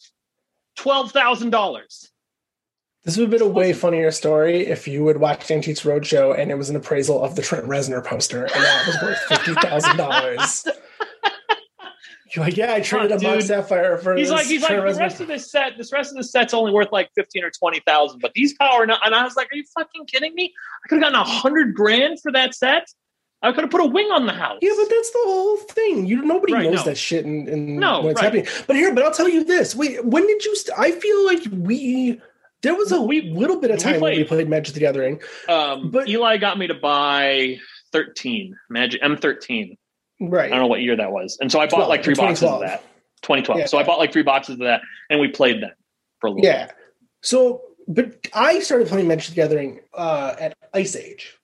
[0.76, 2.12] twelve thousand dollars.
[3.10, 6.52] This would have been a way funnier story if you would watch Antiques Roadshow and
[6.52, 9.98] it was an appraisal of the Trent Reznor poster, and that was worth fifty thousand
[9.98, 10.68] dollars.
[12.36, 13.46] You're like, yeah, I traded Oh, a dude.
[13.46, 16.12] Sapphire for He's this like, he's like, Trent the rest of this set, this rest
[16.12, 19.24] of the set's only worth like fifteen or twenty thousand, but these power, and I
[19.24, 20.54] was like, are you fucking kidding me?
[20.86, 22.86] I could have gotten a hundred grand for that set.
[23.42, 24.60] I could have put a wing on the house.
[24.62, 26.06] Yeah, but that's the whole thing.
[26.06, 26.84] You nobody Right, knows no.
[26.84, 28.26] that shit and, in No, when it's right.
[28.36, 28.46] happening.
[28.68, 29.74] But here, but I'll tell you this.
[29.76, 30.56] Wait, when did you?
[30.56, 32.22] St- I feel like we
[32.62, 34.50] there was a We- little bit of we time when we played.
[34.50, 35.22] Magic the Gathering.
[35.48, 37.58] um, but- Eli got me to buy
[37.92, 39.78] thirteen Magic M thirteen.
[40.22, 40.48] Right.
[40.48, 42.44] I don't know what year that was, and so I bought 12, like three boxes
[42.50, 42.84] of that.
[43.22, 43.60] Twenty twelve.
[43.60, 43.66] Yeah.
[43.68, 45.76] So I bought like three boxes of that, and we played that
[46.20, 46.46] for a little.
[46.46, 46.72] Yeah.
[47.22, 51.38] So, but I started playing Magic the Gathering uh, at Ice Age,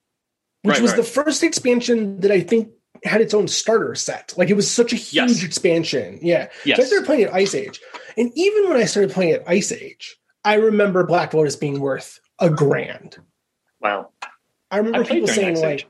[0.63, 0.97] which Right, was right.
[0.97, 2.69] the first expansion that I think
[3.03, 4.33] had its own starter set.
[4.37, 5.43] Like it was such a huge Yes.
[5.43, 6.19] expansion.
[6.21, 6.47] Yeah.
[6.65, 7.79] So I started playing at Ice Age.
[8.17, 12.19] And even when I started playing at Ice Age, I remember Black Lotus being worth
[12.39, 13.17] a grand.
[13.81, 14.11] Wow.
[14.71, 15.87] I remember I people saying like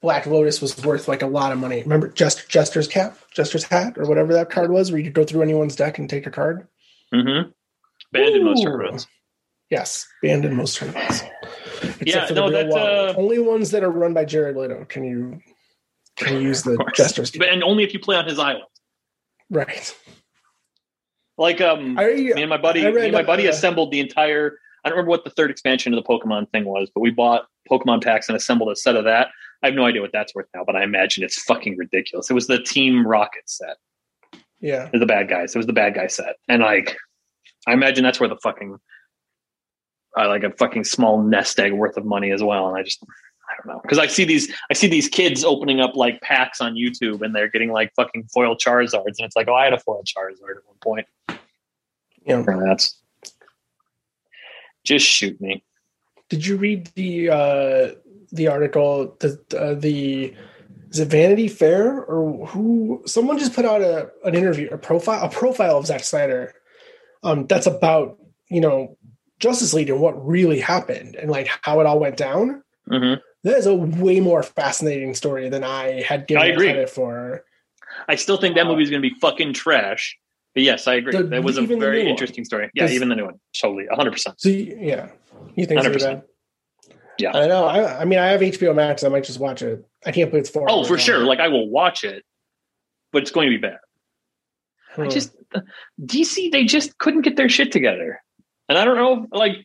[0.00, 1.82] Black Lotus was worth like a lot of money.
[1.82, 5.24] Remember Jest- Jester's cap, Jester's hat, or whatever that card was, where you could go
[5.24, 6.66] through anyone's deck and take a card.
[7.12, 7.50] Mm-hmm.
[8.12, 9.06] Banned in most tournaments.
[9.70, 11.22] Yes, banned in most tournaments.
[11.82, 14.84] Except Yeah, for the no, real uh, only ones that are run by Jared Leto
[14.84, 15.40] can you
[16.16, 18.64] can you use the Jester's But, and only if you play on his island.
[19.50, 19.94] right.
[21.36, 24.58] Like um, I, me and my buddy, me and my buddy uh, assembled the entire.
[24.84, 27.46] I don't remember what the third expansion of the Pokemon thing was, but we bought
[27.70, 29.28] Pokemon packs and assembled a set of that.
[29.62, 32.30] I have no idea what that's worth now, but I imagine it's fucking ridiculous.
[32.30, 33.78] It was the Team Rocket set.
[34.60, 34.90] yeah.
[34.92, 35.54] The bad guys.
[35.54, 36.96] It was the bad guy set, and like,
[37.66, 38.76] I imagine that's where the fucking,
[40.16, 42.68] I like a fucking small nest egg worth of money as well.
[42.68, 43.02] And I just,
[43.48, 46.60] I don't know, because I see these, I see these kids opening up like packs
[46.60, 49.72] on YouTube, and they're getting like fucking foil Charizards, and it's like, oh, I had
[49.72, 51.06] a foil Charizard at one point.
[52.26, 52.42] Yeah.
[52.46, 52.98] That's
[54.84, 55.64] just shoot me.
[56.28, 57.90] Did you read the uh
[58.32, 60.34] the article the uh, the
[60.90, 65.24] is it Vanity Fair or who someone just put out a an interview a profile
[65.24, 66.54] a profile of Zack Snyder
[67.22, 68.18] um that's about
[68.48, 68.96] you know
[69.38, 72.62] Justice League and what really happened and like how it all went down.
[72.88, 73.14] hmm
[73.44, 76.66] That is a way more fascinating story than I had given I agree.
[76.66, 77.44] credit for.
[78.08, 80.18] I still think that movie is going to be fucking trash.
[80.54, 81.12] But yes, I agree.
[81.16, 82.70] The- that was a even the new very interesting story.
[82.74, 84.40] Yeah, even the new one, totally, hundred percent.
[84.40, 85.08] So you- yeah,
[85.54, 86.08] you think it's 100%.
[86.08, 86.22] bad?
[87.18, 87.36] Yeah.
[87.36, 87.64] I know.
[87.66, 89.04] I, I mean, I have HBO Max.
[89.04, 89.84] I might just watch it.
[90.04, 90.66] I can't believe it's four.
[90.68, 90.98] Oh, for long.
[90.98, 91.18] sure.
[91.24, 92.24] Like I will watch it,
[93.12, 93.78] but it's going to be bad.
[94.96, 95.10] I Hmm.
[95.10, 95.34] just
[96.04, 98.20] DC they just couldn't get their shit together,
[98.68, 99.26] and I don't know.
[99.36, 99.56] Like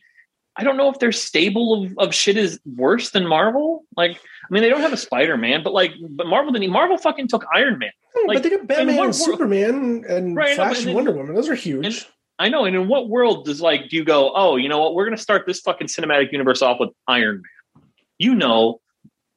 [0.56, 3.84] I don't know if their stable of, of shit is worse than Marvel.
[3.96, 6.70] Like I mean, they don't have a Spider Man, but like, but Marvel didn't.
[6.70, 7.90] Marvel fucking took Iron Man.
[8.14, 11.34] Hmm, like, but they got Batman and Superman and Right, Flash and then- Wonder Woman.
[11.34, 11.86] Those are huge.
[11.86, 12.06] and-
[12.40, 12.64] I know.
[12.64, 14.32] And in what world does like do you go?
[14.34, 14.94] Oh, you know what?
[14.94, 17.42] We're going to start this fucking cinematic universe off with Iron
[17.76, 17.84] Man.
[18.18, 18.80] You know,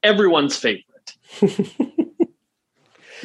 [0.02, 0.84] everyone's favorite.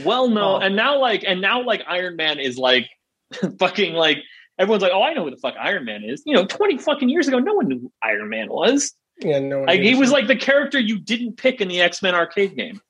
[0.05, 0.59] well, no, Oh.
[0.59, 2.89] and now like, and now like Iron Man is like
[3.59, 4.19] fucking like
[4.59, 6.23] everyone's like, oh, I know who the fuck Iron Man is.
[6.27, 8.93] You know, twenty fucking years ago, no one knew who Iron Man was.
[9.21, 9.59] yeah, no.
[9.59, 12.15] one Like he was a- like the character you didn't pick in the X Men
[12.15, 12.81] arcade game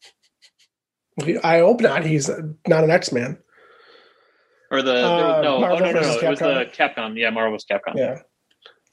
[1.43, 2.05] I hope not.
[2.05, 2.31] He's
[2.69, 3.39] not an X Man.
[4.71, 7.19] or the Uh, no, oh, Marvel no, no, no, versus it was the Capcom.
[7.19, 7.97] Yeah, Marvel's Capcom.
[7.97, 8.21] Yeah.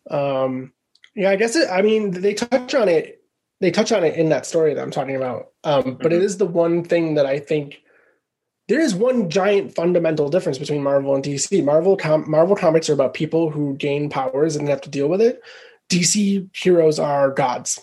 [0.09, 0.73] Um.
[1.15, 1.69] Yeah, I guess it.
[1.69, 3.21] I mean, they touch on it.
[3.61, 5.47] They touch on it in that story that I'm talking about.
[5.63, 6.26] Um, but it Mhm.
[6.26, 7.82] is the one thing that I think
[8.68, 11.63] there is one giant fundamental difference between Marvel and DC.
[11.63, 15.22] Marvel com- Marvel comics are about people who gain powers and have to deal with
[15.22, 15.41] it.
[15.89, 17.80] DC heroes are gods.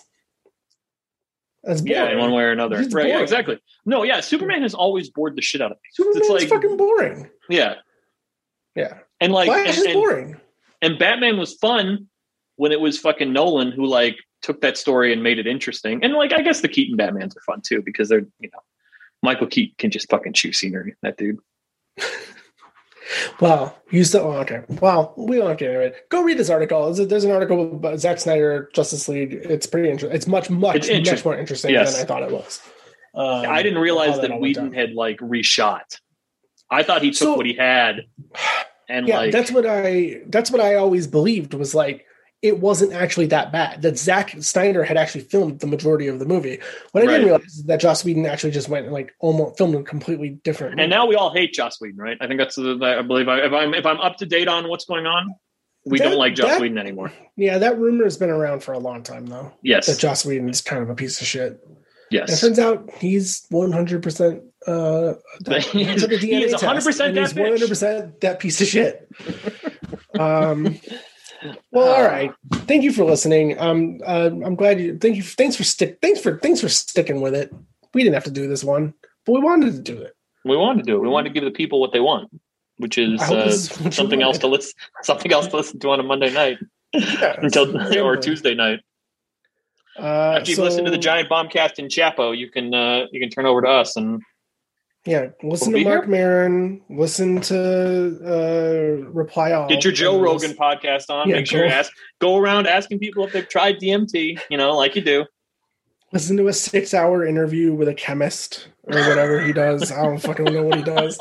[1.63, 2.77] That's Yeah, in one way or another.
[2.81, 3.59] He's Right, yeah, exactly.
[3.85, 5.89] No, yeah, Superman has always bored the shit out of me.
[5.93, 7.29] Superman's it's like- fucking boring.
[7.49, 7.75] Yeah,
[8.75, 10.41] Yeah, and like, Flash and, is and- boring.
[10.81, 12.07] and Batman was fun
[12.57, 16.03] when it was fucking Nolan who like took that story and made it interesting.
[16.03, 18.59] And like, I guess the Keaton Batmans are fun too because they're you know,
[19.23, 20.95] Michael Keaton can just fucking chew scenery.
[21.01, 21.39] That dude.
[23.41, 24.61] Well, you still oh, okay.
[24.81, 26.09] Wow, we don't have to get into it.
[26.09, 26.93] Go read this article.
[26.93, 29.33] There's, an article about Zack Snyder Justice League.
[29.33, 30.15] It's pretty interesting.
[30.15, 31.93] It's much, much, It's much more interesting Yes.
[31.95, 32.61] than I thought it was.
[33.13, 34.73] Um, I didn't realize that all went Whedon down.
[34.73, 35.99] had like reshot.
[36.69, 38.03] I thought he took So- what he had
[38.89, 40.21] and Yeah, like that's what I.
[40.27, 42.05] That's what I always believed was like
[42.43, 43.81] it wasn't actually that bad.
[43.81, 46.59] That Zack Snyder had actually filmed the majority of the movie.
[46.91, 49.75] What I didn't realize is that Joss Whedon actually just went and like almost filmed
[49.75, 50.79] a completely different.
[50.79, 52.17] and now we all hate Joss Whedon, right?
[52.19, 54.67] I think that's the, I believe I, if I'm if I'm up to date on
[54.67, 55.33] what's going on,
[55.85, 57.13] we That- don't like Joss that- Whedon anymore.
[57.37, 59.53] yeah, that rumor has been around for a long time though.
[59.63, 61.59] Yes, that Yes, Joss Whedon is kind of a piece of shit.
[62.11, 65.13] And it turns out he's 100% uh
[65.71, 69.09] He took a he is 100% test, that he's 100% that piece of shit.
[70.19, 70.77] um
[71.71, 72.31] well all right.
[72.67, 73.59] Thank you for listening.
[73.59, 77.21] Um uh, I'm glad you thank you thanks for stick thanks for thanks for sticking
[77.21, 77.53] with it.
[77.93, 78.93] We didn't have to do this one,
[79.25, 80.15] but we wanted to do it.
[80.45, 80.99] We wanted to do it.
[80.99, 82.29] We wanted to give the people what they want,
[82.77, 84.73] which is uh, is something else to listen
[85.03, 86.57] something else to listen to on a Monday night
[86.93, 87.75] Yeah, until
[88.05, 88.17] or.
[88.17, 88.79] Tuesday night.
[89.99, 93.19] Uh, After you've so, listened to the Giant Bombcast in Chapo, you can uh, you
[93.19, 94.21] can turn over to us and
[95.05, 96.11] Yeah, listen We'll to Mark here.
[96.11, 99.67] Maron, listen to uh Reply All.
[99.67, 101.27] get your Joe Rogan listen- podcast on.
[101.29, 104.57] Yeah, Make sure you go- ask go around asking people if they've tried DMT, you
[104.57, 105.25] know, like you do.
[106.13, 109.91] listen to a six hour interview with a chemist or whatever he does.
[109.91, 111.17] I don't fucking know what he does.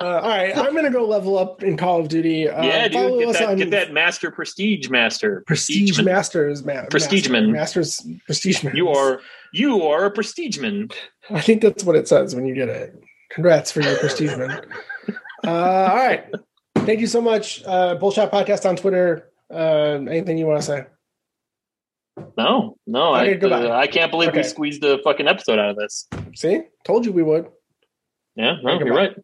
[0.00, 2.48] Uh, all right, I'm gonna go level up in Call of Duty.
[2.48, 5.42] Uh, yeah, dude, follow get us that, on get that master prestige master.
[5.46, 6.04] Prestige Prestigeman.
[6.04, 7.50] Masters, ma- Prestigeman.
[7.50, 8.62] Master, Masters Prestige.
[8.62, 8.76] Man.
[8.76, 9.20] You are
[9.52, 10.92] you are a prestigeman.
[11.34, 13.02] I think that's what it says when you get it.
[13.30, 14.62] Congrats for your prestige, man.
[15.42, 16.26] Uh, all right.
[16.80, 17.64] Thank you so much.
[17.64, 19.30] Uh, Bullshot Podcast on Twitter.
[19.50, 20.84] Uh, anything you want to say?
[22.36, 23.64] No, no, Okay, I, goodbye.
[23.64, 26.06] uh, I can't believe we squeezed a fucking episode out of this.
[26.34, 26.60] See?
[26.84, 27.48] Told you we would.
[28.36, 29.16] Yeah, no, Okay, you're right.